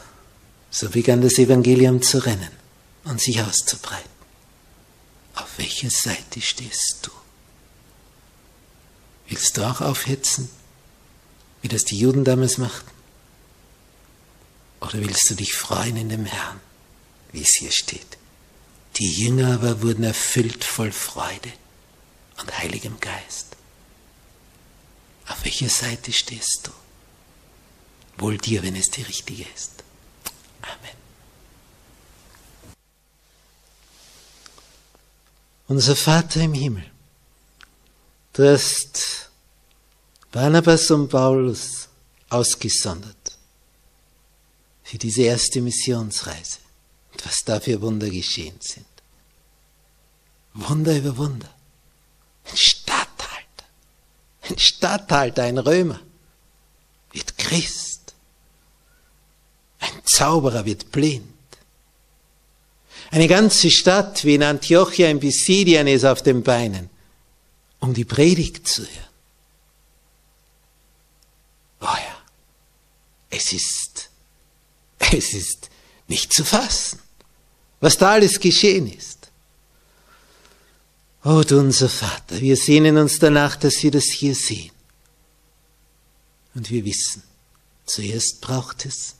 So 0.71 0.89
begann 0.89 1.21
das 1.21 1.37
Evangelium 1.37 2.01
zu 2.01 2.17
rennen 2.17 2.51
und 3.03 3.21
sich 3.21 3.41
auszubreiten. 3.41 4.16
Auf 5.37 5.59
welcher 5.59 5.91
Seite 5.91 6.41
stehst 6.41 6.99
du? 7.03 7.11
Willst 9.27 9.55
du 9.55 9.69
auch 9.69 9.81
aufhetzen, 9.81 10.49
wie 11.61 11.67
das 11.67 11.83
die 11.83 11.99
Juden 11.99 12.23
damals 12.23 12.57
machten? 12.57 12.89
Oder 14.81 14.93
willst 14.93 15.29
du 15.29 15.35
dich 15.35 15.53
freuen 15.53 15.95
in 15.95 16.09
dem 16.09 16.25
Herrn, 16.25 16.59
wie 17.31 17.43
es 17.43 17.55
hier 17.55 17.71
steht? 17.71 18.17
Die 18.95 19.11
Jünger 19.11 19.53
aber 19.53 19.83
wurden 19.83 20.03
erfüllt 20.03 20.63
voll 20.63 20.91
Freude 20.91 21.53
und 22.39 22.57
Heiligem 22.57 22.99
Geist. 22.99 23.55
Auf 25.27 25.43
welcher 25.43 25.69
Seite 25.69 26.13
stehst 26.13 26.61
du? 26.63 26.71
Wohl 28.17 28.39
dir, 28.39 28.63
wenn 28.63 28.75
es 28.75 28.89
die 28.89 29.03
richtige 29.03 29.45
ist. 29.53 29.83
Amen. 30.63 30.96
Unser 35.67 35.97
Vater 35.97 36.41
im 36.41 36.53
Himmel, 36.53 36.89
du 38.33 38.49
hast 38.49 39.29
Barnabas 40.31 40.89
und 40.91 41.09
Paulus 41.09 41.89
ausgesondert 42.29 43.37
für 44.83 44.97
diese 44.97 45.23
erste 45.23 45.59
Missionsreise 45.61 46.59
und 47.11 47.25
was 47.25 47.43
da 47.43 47.59
für 47.59 47.81
Wunder 47.81 48.09
geschehen 48.09 48.57
sind. 48.61 48.85
Wunder 50.53 50.95
über 50.97 51.17
Wunder. 51.17 51.53
Ein 52.45 52.55
Statthalter, 52.55 53.65
ein 54.43 54.57
Statthalter, 54.57 55.43
ein 55.43 55.57
Römer 55.57 55.99
wird 57.11 57.37
Christ. 57.37 58.13
Ein 59.79 60.01
Zauberer 60.05 60.63
wird 60.63 60.91
blind. 60.91 61.36
Eine 63.11 63.27
ganze 63.27 63.71
Stadt 63.71 64.23
wie 64.25 64.35
in 64.35 64.43
Antiochia 64.43 65.09
in 65.09 65.19
Pisidien 65.19 65.87
ist 65.87 66.03
auf 66.05 66.21
den 66.21 66.43
Beinen, 66.43 66.89
um 67.79 67.93
die 67.93 68.05
Predigt 68.05 68.67
zu 68.67 68.81
hören. 68.81 69.07
Oh 71.81 71.85
ja, 71.85 72.17
es 73.29 73.53
ist, 73.53 74.09
es 74.99 75.33
ist 75.33 75.69
nicht 76.07 76.33
zu 76.33 76.43
fassen, 76.43 76.99
was 77.79 77.97
da 77.97 78.11
alles 78.11 78.39
geschehen 78.39 78.91
ist. 78.91 79.17
Oh, 81.23 81.43
du 81.45 81.59
unser 81.59 81.89
Vater, 81.89 82.39
wir 82.39 82.55
sehnen 82.55 82.97
uns 82.97 83.19
danach, 83.19 83.57
dass 83.57 83.83
wir 83.83 83.91
das 83.91 84.05
hier 84.05 84.33
sehen. 84.33 84.71
Und 86.55 86.71
wir 86.71 86.85
wissen, 86.85 87.21
zuerst 87.85 88.41
braucht 88.41 88.85
es 88.85 89.15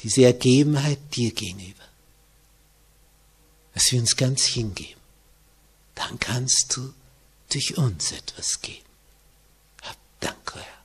diese 0.00 0.24
Ergebenheit 0.24 0.98
dir 1.14 1.32
gegenüber, 1.32 1.82
dass 3.76 3.92
wir 3.92 4.00
uns 4.00 4.16
ganz 4.16 4.46
hingeben, 4.46 4.98
dann 5.94 6.18
kannst 6.18 6.74
du 6.74 6.94
durch 7.52 7.76
uns 7.76 8.10
etwas 8.10 8.62
geben. 8.62 8.86
Hab 9.82 9.98
Dank, 10.20 10.54
Herr. 10.54 10.75